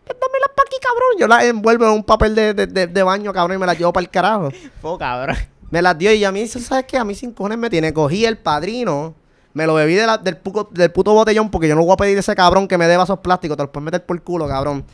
[0.04, 1.18] pues dámelas para aquí, cabrón.
[1.18, 3.78] Yo las envuelvo en un papel de, de, de- de baño, cabrón, y me las
[3.78, 4.50] llevo para el carajo.
[4.80, 5.36] Fue cabrón.
[5.70, 6.98] Me las dio y a mí, ¿sabes qué?
[6.98, 7.92] A mí sin cojones me tiene.
[7.94, 9.14] Cogí el padrino,
[9.54, 11.96] me lo bebí de la- del, puco- del puto botellón porque yo no voy a
[11.96, 14.22] pedir a ese cabrón que me dé vasos plásticos, te los puedes meter por el
[14.22, 14.84] culo, cabrón.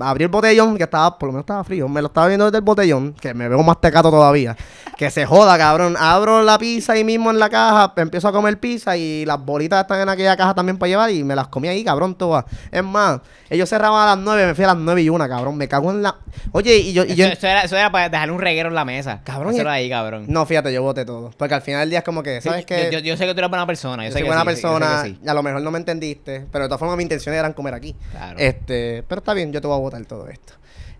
[0.00, 2.58] Abrí el botellón, que estaba, por lo menos estaba frío, me lo estaba viendo desde
[2.58, 4.56] el botellón, que me veo más tecato todavía.
[4.96, 5.96] Que se joda, cabrón.
[5.98, 9.82] Abro la pizza ahí mismo en la caja, empiezo a comer pizza y las bolitas
[9.82, 12.44] están en aquella caja también para llevar y me las comí ahí, cabrón, todas.
[12.72, 15.56] Es más, ellos cerraban a las 9, me fui a las 9 y una, cabrón.
[15.56, 16.16] Me cago en la...
[16.52, 17.04] Oye, y yo...
[17.04, 17.26] Y Eso, yo...
[17.26, 19.20] eso era, eso era para dejarle un reguero en la mesa.
[19.22, 20.24] Cabrón, Eso era ahí, cabrón.
[20.28, 21.30] No, fíjate, yo voté todo.
[21.36, 22.88] Porque al final del día es como que, ¿sabes qué?
[22.92, 24.04] Yo, yo sé que tú eres buena persona.
[24.04, 25.18] Yo, sé soy que buena sí, yo sé que persona, sí.
[25.28, 27.94] a lo mejor no me entendiste, pero de todas formas mis intenciones eran comer aquí.
[28.10, 28.38] Claro.
[28.38, 30.54] Este, pero está bien, yo te voy a votar todo esto.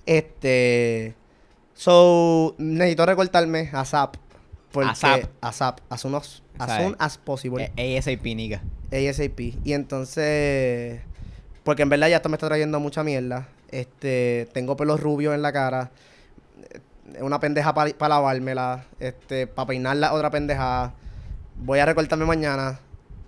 [0.06, 1.14] Este,
[1.74, 4.16] so, necesito recortarme a Zap.
[4.72, 5.24] Porque, ASAP.
[5.40, 7.72] A Zap, as soon as, as soon as possible.
[7.76, 8.62] Eh, ASAP, nica.
[8.92, 9.40] ASAP.
[9.64, 11.00] Y entonces,
[11.64, 13.48] porque en verdad ya esto me está trayendo mucha mierda.
[13.70, 15.90] Este, tengo pelos rubios en la cara.
[17.20, 18.86] Una pendeja para lavármela.
[19.00, 20.94] Este, para peinarla otra pendeja.
[21.56, 22.80] Voy a recortarme mañana.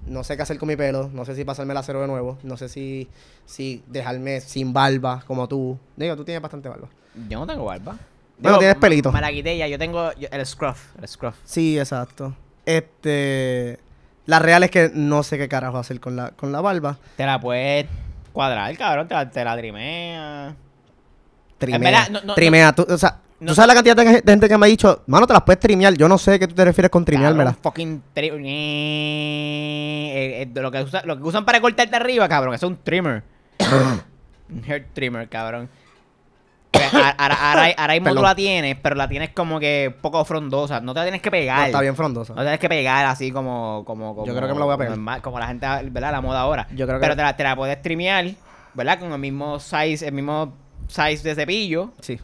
[0.09, 1.11] No sé qué hacer con mi pelo.
[1.13, 2.39] No sé si pasarme el acero de nuevo.
[2.43, 3.09] No sé si,
[3.47, 5.79] si dejarme sin barba como tú.
[5.97, 6.89] Digo, tú tienes bastante barba.
[7.29, 7.97] Yo no tengo barba.
[8.39, 9.11] Bueno, tienes pelito.
[9.13, 9.67] Me la quité ya.
[9.69, 10.95] Yo tengo el scruff.
[11.01, 11.37] El scruff.
[11.45, 12.35] Sí, exacto.
[12.67, 13.79] Este.
[14.27, 16.99] La real es que no sé qué carajo hacer con la, con la barba.
[17.17, 17.87] Te la puedes
[18.33, 19.09] cuadrar, cabrón.
[19.09, 20.55] Te la, te la trimea.
[21.59, 21.79] Trimea.
[21.91, 22.73] verdad, no- no- trimea.
[22.73, 25.27] Tú, o sea, no- ¿tú sabes la cantidad de, gente que me ha dicho, mano,
[25.27, 25.95] te las puedes trimear?
[25.95, 27.53] Yo no sé a qué tú te refieres con trimeármela.
[27.63, 32.55] Fucking tri- eh, eh, de lo, que usa- lo que usan para cortarte arriba, cabrón.
[32.55, 33.23] Es un trimmer.
[34.51, 35.69] un hair trimmer, cabrón.
[36.71, 40.81] Pues, Ahora, mismo tú la tienes, pero la tienes como que poco frondosa.
[40.81, 41.61] No te la tienes que pegar.
[41.61, 42.35] No, está bien frondosa.
[42.35, 44.79] No tienes que pegar así como, como, como Yo creo que me la voy a
[44.79, 44.91] pegar.
[44.93, 46.13] normal, como la gente, ¿verdad?
[46.13, 46.67] La moda ahora.
[46.75, 48.27] Yo creo que- Pero te la, te la puedes streamear,
[48.75, 48.99] ¿verdad?
[49.01, 50.53] Con el mismo size, el mismo
[50.89, 51.93] size de cepillo.
[52.01, 52.21] Sí.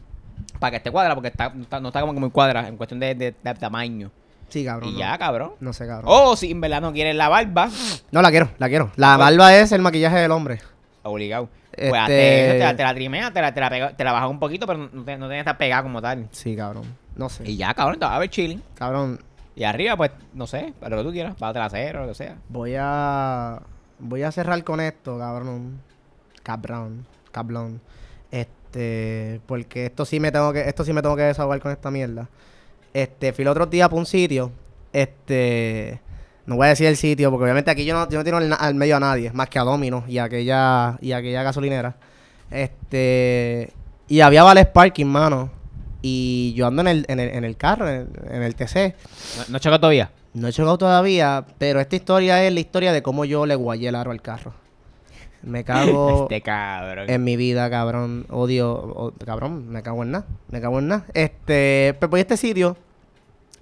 [0.59, 2.99] Para que esté cuadra, porque está, no está- no está como muy cuadra en cuestión
[2.99, 4.11] de, de- de tamaño.
[4.49, 4.89] Sí, cabrón.
[4.89, 4.99] y no.
[4.99, 5.51] ya, cabrón.
[5.59, 6.05] No sé, cabrón.
[6.07, 7.69] O si en verdad no quieres la barba,
[8.11, 8.91] No, la quiero, la quiero.
[8.95, 10.59] La barba es el maquillaje del hombre.
[11.03, 11.49] obligado.
[11.71, 14.11] Este- Pues hazte eso, te la, te la trimeas, te la, te la, te la
[14.13, 16.27] bajas un poquito, pero no, te, no que estar pegada como tal.
[16.31, 16.83] Sí, cabrón.
[17.17, 17.43] No sé.
[17.49, 18.61] Y ya, cabrón, te vas a ver chilling.
[18.75, 19.19] Cabrón,
[19.55, 22.35] Y arriba, pues, no sé, para lo que tú quieras, para trasero, lo que sea.
[22.49, 23.61] voy a.
[23.99, 25.81] Voy a cerrar con esto, cabrón.
[26.43, 27.05] Cabrón.
[27.31, 27.81] Cabrón.
[28.31, 28.51] Este.
[29.45, 30.67] Porque esto sí me tengo que.
[30.67, 32.29] Esto sí me tengo que desahogar con esta mierda.
[32.93, 34.51] Este, fui el otro día para un sitio.
[34.93, 36.01] Este.
[36.45, 38.75] No voy a decir el sitio, porque obviamente aquí yo no, yo no tiro al,
[38.75, 41.95] medio a nadie, más que a Domino y a aquella, y a aquella gasolinera.
[42.51, 43.71] Este.
[44.07, 45.49] Y había Vales Parking, mano.
[46.01, 48.95] Y yo ando en el, en el, en el carro, en el, en el TC.
[49.37, 50.11] ¿No, no choca todavía?
[50.35, 53.87] No he chocado todavía, pero esta historia es la historia de cómo yo le guayé
[53.87, 54.53] el aro al carro.
[55.45, 57.09] Me cago Este cabrón.
[57.09, 58.25] en mi vida, cabrón.
[58.29, 60.25] Odio, cabrón, me cago en nada.
[60.49, 61.05] Me cago en nada.
[61.13, 62.75] Este, pues voy a este sitio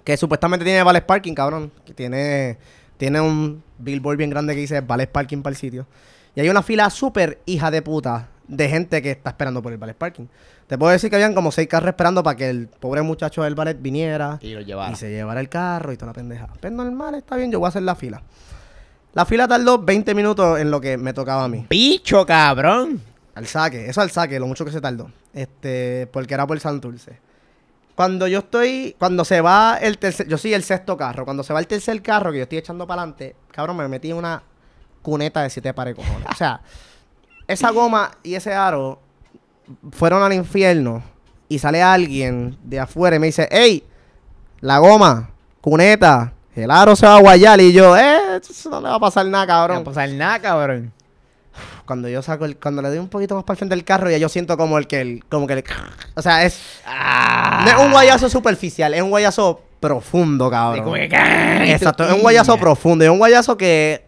[0.02, 1.70] que supuestamente tiene Vales Parking, cabrón.
[1.84, 2.58] Que tiene,
[2.96, 5.86] tiene un billboard bien grande que dice Vales Parking para el sitio.
[6.34, 9.78] Y hay una fila súper hija de puta de gente que está esperando por el
[9.78, 10.26] ballet parking.
[10.66, 13.54] Te puedo decir que habían como seis carros esperando para que el pobre muchacho del
[13.54, 14.96] ballet viniera Y lo y llevaron.
[14.96, 16.48] se llevara el carro y toda la pendeja.
[16.60, 18.22] Pues normal, está bien, yo voy a hacer la fila.
[19.14, 21.66] La fila tardó 20 minutos en lo que me tocaba a mí.
[21.70, 23.00] Bicho, cabrón.
[23.36, 25.10] Al saque, eso al saque, lo mucho que se tardó.
[25.32, 27.20] Este, porque era por Santurce.
[27.94, 31.52] Cuando yo estoy, cuando se va el tercer, yo soy el sexto carro, cuando se
[31.52, 34.42] va el tercer carro que yo estoy echando para adelante, cabrón, me metí en una
[35.00, 36.26] cuneta de siete pares cojones.
[36.28, 36.60] O sea,
[37.46, 39.00] esa goma y ese aro
[39.92, 41.04] fueron al infierno
[41.48, 43.84] y sale alguien de afuera y me dice, hey,
[44.60, 48.88] la goma, cuneta, el aro se va a guayar y yo, eh, eso no le
[48.88, 49.76] va a pasar nada, No cabrón.
[49.78, 50.92] va a pasar nada, cabrón.
[51.86, 54.10] Cuando yo saco el, cuando le doy un poquito más para el frente del carro,
[54.10, 55.64] ya yo siento como el que el, como que el,
[56.14, 57.62] o sea, es, Ah.
[57.64, 60.84] no es un guayazo superficial, es un guayazo profundo, cabrón.
[60.84, 61.72] como que, ¡ay!
[61.72, 64.06] Exacto, es un guayazo profundo, es un guayazo que,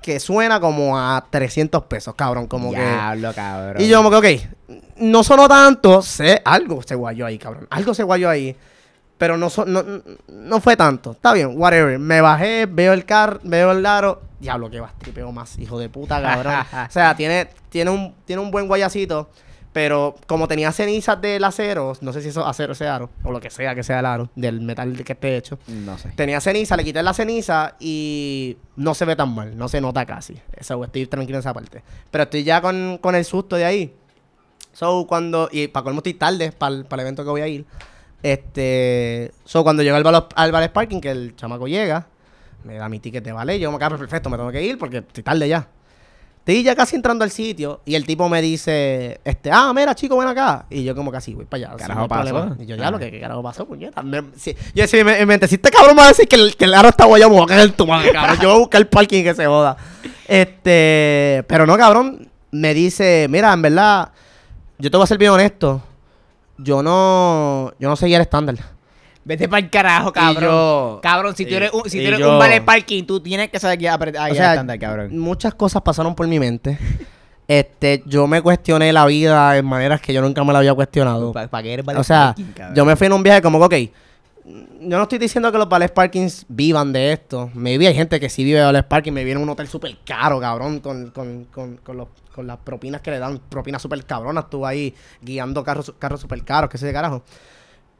[0.00, 3.76] que suena como a 300 pesos, cabrón, como Diablo, cabrón.
[3.78, 3.82] que...
[3.84, 4.36] Y yo como que,
[4.68, 8.56] ok, no sonó tanto, sé, algo se guayó ahí, cabrón, algo se guayó ahí,
[9.22, 9.84] pero no, so- no,
[10.26, 14.68] no fue tanto, está bien, whatever, me bajé, veo el car, veo el aro, diablo,
[14.68, 16.54] que vas tripeo más, hijo de puta, cabrón.
[16.88, 19.30] o sea, tiene, tiene, un, tiene un buen guayacito,
[19.72, 23.30] pero como tenía cenizas del acero, no sé si eso es acero ese aro, o
[23.30, 26.08] lo que sea que sea el aro, del metal que esté hecho, No sé.
[26.16, 30.04] Tenía ceniza, le quité la ceniza y no se ve tan mal, no se nota
[30.04, 30.36] casi.
[30.52, 31.84] Eso, estoy tranquilo en esa parte.
[32.10, 33.94] Pero estoy ya con, con el susto de ahí.
[34.72, 35.48] So, cuando.
[35.52, 37.66] Y para colmo estoy tarde para el, evento que voy a ir.
[38.22, 39.32] Este.
[39.44, 42.06] So, cuando llego al, ballet parking, que el chamaco llega,
[42.64, 43.58] me da mi ticket de ballet.
[43.58, 45.66] Yo como que, ah, pues, perfecto, me tengo que ir porque estoy tarde ya.
[46.38, 50.18] Estoy ya casi entrando al sitio y el tipo me dice, este, ah, mira, chico,
[50.18, 50.66] ven acá.
[50.70, 51.76] Y yo como casi voy para allá.
[51.76, 52.56] Carajo pasó.
[52.58, 54.02] Y yo, ya, lo que ¿qué carajo pasó, puñeta.
[54.02, 54.56] Me- sí.
[54.74, 56.34] Yo decía, en mi- en mi mente, si este cabrón me va a decir que
[56.34, 58.38] el, que el aro está guayado, me voy a en tu madre, cabrón.
[58.40, 59.76] Yo voy a buscar el parking que se joda.
[60.26, 62.28] Este, pero no, cabrón.
[62.50, 64.10] Me dice, mira, en verdad,
[64.78, 65.80] yo te voy a ser bien honesto.
[66.62, 68.56] Yo no, yo no seguía el estándar.
[69.24, 70.42] Vete para el carajo, cabrón.
[70.44, 73.04] yo- cabrón, si tú y- eres un, si tú y eres yo- un ballet parking,
[73.04, 75.16] tú tienes que saber que apre- ahí O sea, estándar, cabrón.
[75.18, 76.78] muchas cosas pasaron por mi mente.
[77.48, 81.32] Este, yo me cuestioné la vida en maneras que yo nunca me la había cuestionado.
[81.32, 82.74] ¿Para qué eres ballet O sea, parking, cabrón?
[82.76, 83.90] yo me fui en un viaje como que,
[84.44, 87.50] ok, yo no estoy diciendo que los ballet parkings vivan de esto.
[87.52, 90.40] Maybe hay gente que sí vive de ballet parking, me viene un hotel súper caro,
[90.40, 94.50] cabrón, con, con, con, con, los, con las propinas que le dan, propinas súper cabronas,
[94.50, 97.22] tú ahí guiando carros carros súper caros, qué sé de carajo.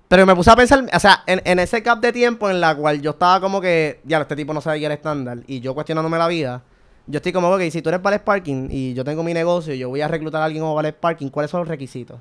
[0.08, 2.74] Pero me puse a pensar, o sea, en, en ese gap de tiempo en la
[2.74, 6.18] cual yo estaba como que, ya, este tipo no sabe guiar estándar, y yo cuestionándome
[6.18, 6.62] la vida,
[7.06, 9.78] yo estoy como, ok, si tú eres ballet parking y yo tengo mi negocio y
[9.78, 12.20] yo voy a reclutar a alguien como ballet parking, ¿cuáles son los requisitos?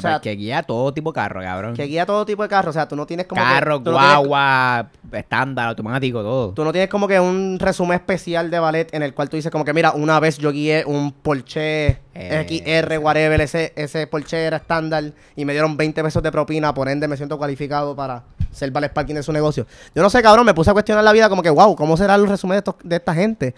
[0.00, 1.74] Que, o sea, que guía todo tipo de carro, cabrón.
[1.74, 3.90] Que guía todo tipo de carros, o sea, tú no tienes como que- Carro, tú
[3.92, 6.50] no tienes- guagua, estándar, automático, todo.
[6.52, 9.50] Tú no tienes como que un resumen especial de ballet en el cual tú dices
[9.52, 14.44] como que, mira, una vez yo guié un Porsche Eh, XR, whatever, ese, ese Porsche
[14.44, 15.02] era estándar
[15.34, 18.22] y me dieron 20 pesos de propina, por ende me siento cualificado para
[18.52, 19.66] ser ballet parking de su negocio.
[19.96, 22.14] Yo no sé, cabrón, me puse a cuestionar la vida como que, wow, ¿cómo será
[22.14, 23.54] el resumen de, estos- de esta gente?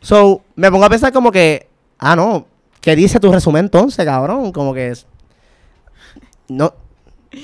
[0.00, 1.68] So, me pongo a pensar como que,
[1.98, 2.46] ah, no,
[2.80, 4.50] ¿qué dice tu resumen entonces, cabrón?
[4.52, 5.06] Como que, es-
[6.50, 6.74] no,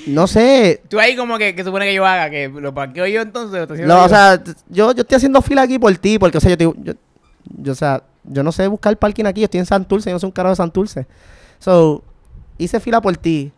[0.05, 3.21] no sé, Tú ahí como que, que supone que yo haga, que lo parqueo yo
[3.21, 3.67] entonces.
[3.69, 6.51] lo no, o sea, yo, yo estoy haciendo fila aquí por ti, porque, o sea,
[6.51, 6.93] yo, te- yo,
[7.57, 10.19] yo, o sea, yo no sé buscar parking aquí, yo estoy en Santurce, yo no
[10.19, 11.07] soy un carajo de Santurce.
[11.59, 12.03] So,
[12.57, 13.51] hice fila por ti,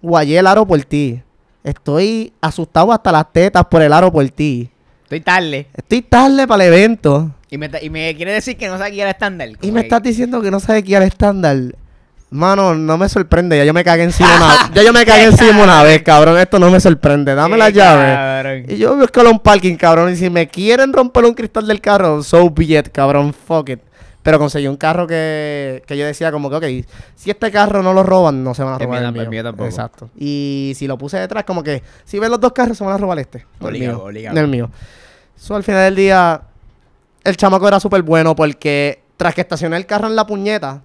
[0.00, 1.20] guayé el aro por ti,
[1.62, 4.70] estoy asustado hasta las tetas por el aro por ti.
[5.02, 5.66] Estoy tarde.
[5.74, 9.08] Estoy tarde para el evento Y me, y me quiere decir que no sabe guiar
[9.08, 9.48] estándar.
[9.60, 11.58] y me que- estás diciendo que no sabes guiar estándar.
[12.34, 15.62] Mano, no me sorprende, ya yo me cagué encima una, ya yo me cagué encima
[15.62, 18.64] una vez, cabrón, esto no me sorprende, dame la llave.
[18.66, 20.12] Y yo busco un parking, cabrón.
[20.12, 23.32] Y si me quieren romper un cristal del carro, so be it, cabrón.
[23.32, 23.80] Fuck it.
[24.24, 27.92] Pero conseguí un carro que, que yo decía como que, ok, si este carro no
[27.92, 29.30] lo roban, no se van a robar el, mío.
[29.30, 29.68] mío tampoco.
[29.68, 30.10] Exacto.
[30.18, 32.98] Y si lo puse detrás, como que, si ven los dos carros, se van a
[32.98, 33.46] robar este.
[33.60, 34.10] no el mío.
[34.32, 34.70] no el mío.
[35.36, 36.42] So, al final del día,
[37.22, 40.82] el chamaco era súper bueno porque tras que estacioné el carro en la puñeta,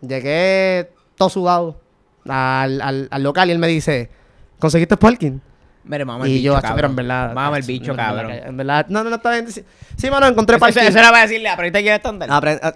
[0.00, 1.80] llegué todo sudado
[2.28, 4.10] al, al, al local y él me dice,
[4.58, 5.38] ¿conseguiste parking?
[5.84, 6.74] Mire, mamá el y bicho, yo, cabrón.
[6.76, 7.32] pero en verdad.
[7.32, 8.32] Mama el bicho, en verdad, cabrón.
[8.44, 9.50] En verdad, no, no, no, está bien.
[9.50, 9.64] Sí,
[9.96, 10.82] sí, mano, encontré Eso, parking.
[10.82, 12.28] eso era para decirle, aprendiste guiar estándar.
[12.28, 12.74] Apre- ah,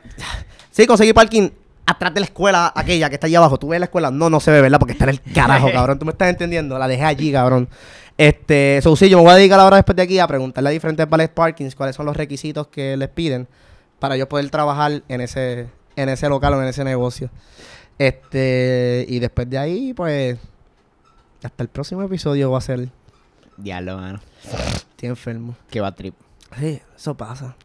[0.70, 1.50] sí, conseguí parking
[1.84, 3.58] atrás de la escuela, aquella que está allá abajo.
[3.58, 4.10] ¿Tú ves la escuela?
[4.10, 4.78] No, no se ve, ¿verdad?
[4.78, 5.98] Porque está en el carajo, cabrón.
[5.98, 6.78] ¿Tú me estás entendiendo?
[6.78, 7.68] La dejé allí, cabrón.
[8.16, 10.72] Este, so, sí, yo me voy a dedicar ahora después de aquí a preguntarle a
[10.72, 13.46] diferentes ballet parkings cuáles son los requisitos que les piden
[13.98, 15.66] para yo poder trabajar en ese,
[15.96, 17.30] en ese local o en ese negocio.
[17.98, 20.38] Este, y después de ahí, pues,
[21.42, 22.88] hasta el próximo episodio va a ser.
[23.56, 24.20] Diablo, mano.
[24.90, 25.54] Estoy enfermo.
[25.70, 26.14] Qué va trip.
[26.58, 27.56] Sí, eso pasa.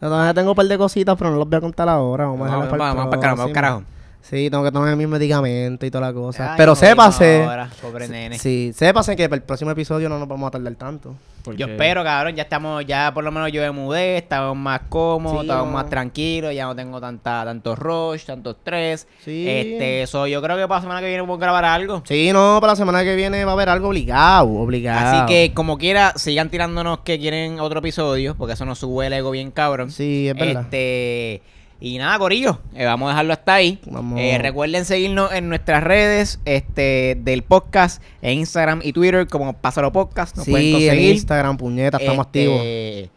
[0.00, 2.26] Todavía tengo un par de cositas, pero no los voy a contar ahora.
[2.26, 3.82] Vamos a Vamos, dejarlo vamos, para el vamos para carajo, vamos carajo.
[4.22, 6.52] Sí, tengo que tomar mis medicamentos y toda la cosa.
[6.52, 7.42] Ay, Pero sépase.
[7.42, 8.38] ahora, pobre nene.
[8.38, 11.14] Sí, sépase que para el próximo episodio no nos vamos a tardar tanto.
[11.56, 15.40] Yo espero, cabrón, ya estamos, ya por lo menos yo me mudé, estamos más cómodos,
[15.40, 15.72] Sí, estamos no.
[15.72, 19.08] más tranquilos, ya no tengo tanta, tanto rush, tanto estrés.
[19.24, 19.44] Sí.
[19.48, 22.00] Este, eso yo creo que para la semana que viene podemos grabar algo.
[22.06, 25.24] Sí, no, para la semana que viene va a haber algo obligado, obligado.
[25.24, 29.12] Así que como quiera, sigan tirándonos que quieren otro episodio, porque eso nos sube el
[29.12, 29.90] ego bien cabrón.
[29.90, 30.62] Sí, es verdad.
[30.62, 31.42] Este,
[31.84, 33.80] y nada, Corillo, eh, vamos a dejarlo hasta ahí.
[34.16, 39.90] Eh, recuerden seguirnos en nuestras redes este, del podcast, en Instagram y Twitter, como Pásalo
[39.90, 40.36] Podcast.
[40.36, 41.12] Nos pueden sí, en conseguir.
[41.14, 43.10] Instagram, puñeta, estamos Este, activos.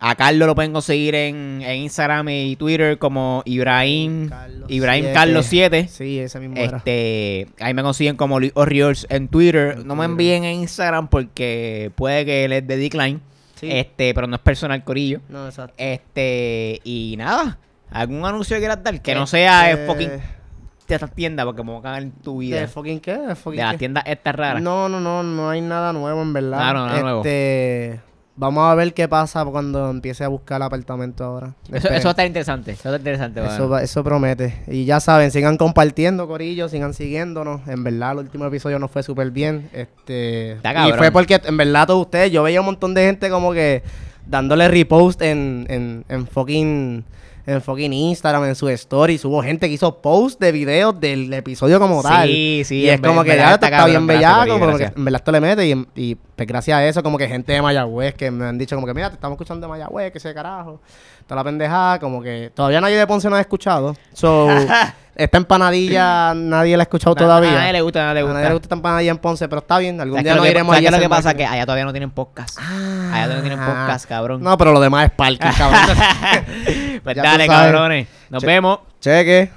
[0.00, 5.14] A Carlos lo pueden conseguir en, en Instagram y Twitter como Ibrahim Carlos Ibrahim siete.
[5.14, 5.88] Carlos 7.
[5.88, 6.76] Sí, ese mismo era.
[6.76, 9.76] Este, ahí me consiguen como Luis Orriols en Twitter.
[9.78, 13.22] En no me envíen en Instagram porque puede que les dé decline.
[13.54, 13.68] Sí.
[13.70, 15.20] Este, pero no es personal corillo.
[15.30, 15.72] No, exacto.
[15.78, 17.58] Este, y nada.
[17.94, 19.00] ¿Algún anuncio que quieras dar?
[19.00, 20.10] Que no sea Este, el fucking
[20.88, 22.60] de estas tiendas porque me voy a cagar en tu vida.
[22.60, 23.16] ¿De fucking qué?
[23.16, 23.78] ¿De fucking De las qué?
[23.78, 24.62] tiendas estas raras.
[24.62, 26.58] No, no, no, no hay nada nuevo en verdad.
[26.58, 27.20] Claro, nada nuevo.
[27.20, 28.00] este,
[28.36, 31.54] Vamos a ver qué pasa cuando empiece a buscar apartamento ahora.
[31.68, 31.98] Eso, Esperen.
[31.98, 32.72] eso va a estar interesante.
[32.72, 33.46] Eso estar interesante.
[33.46, 33.84] Eso, bueno.
[33.84, 34.64] eso promete.
[34.66, 37.60] Y ya saben, sigan compartiendo, Corillo, sigan siguiéndonos.
[37.68, 39.70] En verdad, el último episodio nos fue súper bien.
[39.72, 43.30] Este, Está y fue porque, en verdad, todos ustedes, yo veía un montón de gente
[43.30, 43.84] como que
[44.26, 47.04] dándole repost en, en, en fucking
[47.46, 49.24] en fucking Instagram, en su stories.
[49.24, 52.28] Hubo gente que hizo post de videos del episodio como tal.
[52.28, 54.92] Sí, sí, Y es como que ya está bien bellaco, gracias.
[54.96, 55.66] en verdad esto le mete.
[55.66, 58.74] Y, y, pues gracias a eso, como que gente de Mayagüez que me han dicho
[58.74, 60.80] como que, mira, te estamos escuchando de Mayagüez, que ese carajo.
[61.26, 63.94] Toda la pendejada, como que todavía nadie de Ponce no ha escuchado.
[64.12, 64.48] So,
[65.14, 67.52] esta empanadilla nadie la ha escuchado A todavía.
[67.52, 68.34] nadie le gusta, a nadie le A gusta.
[68.34, 70.00] nadie le gusta esta empanadilla en Ponce, pero está bien.
[70.00, 71.34] Algún ¿Sabes día nos iremos sabes allí qué a lo que pasa?
[71.34, 72.58] Que allá todavía no tienen podcast.
[72.60, 73.10] Ah.
[73.14, 74.42] allá todavía no tienen podcast, cabrón.
[74.42, 75.96] No, pero lo demás es parking, cabrón.
[77.02, 78.08] pues dale, cabrones.
[78.28, 78.80] Nos vemos.
[79.00, 79.50] Cheque.